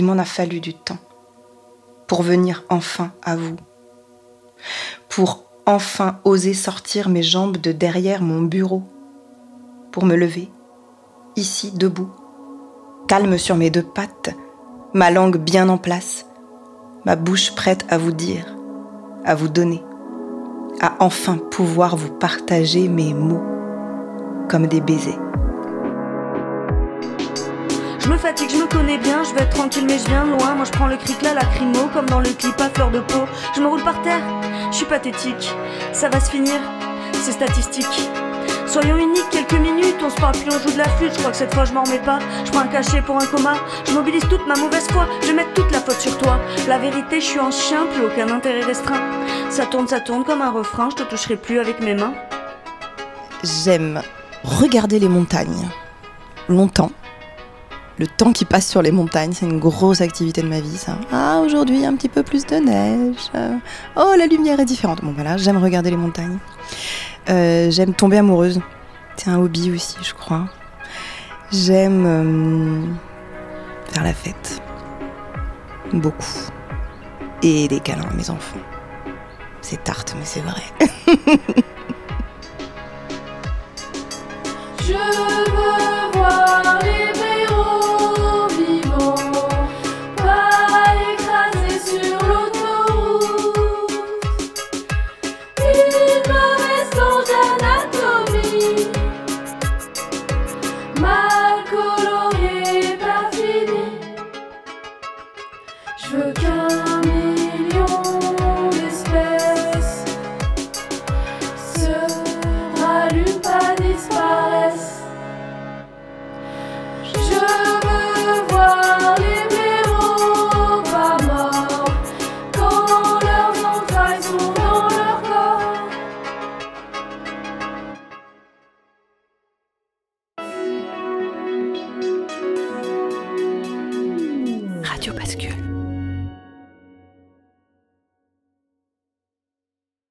Il 0.00 0.06
m'en 0.06 0.16
a 0.16 0.24
fallu 0.24 0.60
du 0.60 0.72
temps 0.72 0.96
pour 2.06 2.22
venir 2.22 2.64
enfin 2.70 3.12
à 3.22 3.36
vous, 3.36 3.56
pour 5.10 5.44
enfin 5.66 6.20
oser 6.24 6.54
sortir 6.54 7.10
mes 7.10 7.22
jambes 7.22 7.58
de 7.58 7.70
derrière 7.70 8.22
mon 8.22 8.40
bureau, 8.40 8.82
pour 9.92 10.06
me 10.06 10.16
lever, 10.16 10.48
ici 11.36 11.70
debout, 11.70 12.08
calme 13.08 13.36
sur 13.36 13.56
mes 13.56 13.68
deux 13.68 13.82
pattes, 13.82 14.30
ma 14.94 15.10
langue 15.10 15.36
bien 15.36 15.68
en 15.68 15.76
place, 15.76 16.24
ma 17.04 17.14
bouche 17.14 17.54
prête 17.54 17.84
à 17.90 17.98
vous 17.98 18.12
dire, 18.12 18.56
à 19.26 19.34
vous 19.34 19.48
donner, 19.48 19.82
à 20.80 20.94
enfin 21.00 21.36
pouvoir 21.36 21.94
vous 21.94 22.14
partager 22.14 22.88
mes 22.88 23.12
mots 23.12 23.44
comme 24.48 24.66
des 24.66 24.80
baisers. 24.80 25.29
Je 28.00 28.08
me 28.08 28.16
fatigue, 28.16 28.50
je 28.50 28.56
me 28.56 28.66
connais 28.66 28.98
bien, 28.98 29.22
je 29.24 29.34
vais 29.34 29.42
être 29.42 29.54
tranquille 29.54 29.84
mais 29.86 29.98
je 29.98 30.06
viens 30.06 30.24
loin. 30.24 30.54
Moi 30.54 30.64
je 30.64 30.72
prends 30.72 30.86
le 30.86 30.96
cric 30.96 31.20
là, 31.22 31.34
lacrymo, 31.34 31.88
comme 31.92 32.06
dans 32.06 32.20
le 32.20 32.30
clip 32.30 32.60
à 32.60 32.70
fleur 32.70 32.90
de 32.90 33.00
peau. 33.00 33.26
Je 33.54 33.60
me 33.60 33.68
roule 33.68 33.82
par 33.82 34.00
terre, 34.02 34.22
je 34.70 34.76
suis 34.76 34.86
pathétique. 34.86 35.54
Ça 35.92 36.08
va 36.08 36.20
se 36.20 36.30
finir, 36.30 36.60
c'est 37.14 37.32
statistique. 37.32 38.10
Soyons 38.66 38.96
uniques 38.96 39.28
quelques 39.30 39.60
minutes, 39.60 39.96
on 40.04 40.10
se 40.10 40.14
parle 40.14 40.36
plus, 40.36 40.48
on 40.48 40.58
joue 40.60 40.72
de 40.72 40.78
la 40.78 40.88
flûte. 40.90 41.12
Je 41.12 41.18
crois 41.18 41.32
que 41.32 41.36
cette 41.36 41.52
fois 41.52 41.64
je 41.64 41.72
m'en 41.72 41.82
remets 41.82 41.98
pas. 41.98 42.20
Je 42.44 42.52
prends 42.52 42.60
un 42.60 42.68
cachet 42.68 43.02
pour 43.02 43.16
un 43.16 43.26
coma. 43.26 43.54
Je 43.84 43.92
mobilise 43.92 44.22
toute 44.28 44.46
ma 44.46 44.54
mauvaise 44.54 44.86
foi. 44.92 45.06
Je 45.22 45.26
vais 45.26 45.32
mettre 45.32 45.52
toute 45.54 45.72
la 45.72 45.80
faute 45.80 45.98
sur 45.98 46.16
toi. 46.18 46.38
La 46.68 46.78
vérité, 46.78 47.20
je 47.20 47.26
suis 47.26 47.40
en 47.40 47.50
chien, 47.50 47.86
plus 47.92 48.04
aucun 48.04 48.30
intérêt 48.32 48.62
restreint. 48.62 49.00
Ça 49.50 49.66
tourne, 49.66 49.88
ça 49.88 49.98
tourne 49.98 50.22
comme 50.22 50.40
un 50.40 50.52
refrain. 50.52 50.88
Je 50.90 51.02
te 51.02 51.02
toucherai 51.02 51.34
plus 51.34 51.58
avec 51.58 51.80
mes 51.80 51.94
mains. 51.94 52.14
J'aime 53.42 54.02
regarder 54.44 55.00
les 55.00 55.08
montagnes 55.08 55.68
longtemps. 56.48 56.92
Le 58.00 58.06
temps 58.06 58.32
qui 58.32 58.46
passe 58.46 58.66
sur 58.66 58.80
les 58.80 58.92
montagnes, 58.92 59.32
c'est 59.34 59.44
une 59.44 59.58
grosse 59.58 60.00
activité 60.00 60.40
de 60.40 60.48
ma 60.48 60.60
vie, 60.60 60.78
ça. 60.78 60.96
Ah, 61.12 61.42
aujourd'hui, 61.44 61.84
un 61.84 61.94
petit 61.94 62.08
peu 62.08 62.22
plus 62.22 62.46
de 62.46 62.56
neige. 62.56 63.30
Oh, 63.94 64.14
la 64.16 64.26
lumière 64.26 64.58
est 64.58 64.64
différente. 64.64 65.02
Bon, 65.04 65.12
voilà, 65.12 65.36
j'aime 65.36 65.58
regarder 65.58 65.90
les 65.90 65.98
montagnes. 65.98 66.38
Euh, 67.28 67.70
j'aime 67.70 67.92
tomber 67.92 68.16
amoureuse. 68.16 68.58
C'est 69.18 69.28
un 69.28 69.38
hobby 69.38 69.70
aussi, 69.70 69.98
je 70.00 70.14
crois. 70.14 70.46
J'aime 71.52 72.06
euh, 72.06 72.86
faire 73.92 74.02
la 74.02 74.14
fête. 74.14 74.62
Beaucoup. 75.92 76.48
Et 77.42 77.68
des 77.68 77.80
câlins 77.80 78.08
à 78.10 78.14
mes 78.14 78.30
enfants. 78.30 78.56
C'est 79.60 79.84
tarte, 79.84 80.16
mais 80.18 80.24
c'est 80.24 80.40
vrai. 80.40 80.62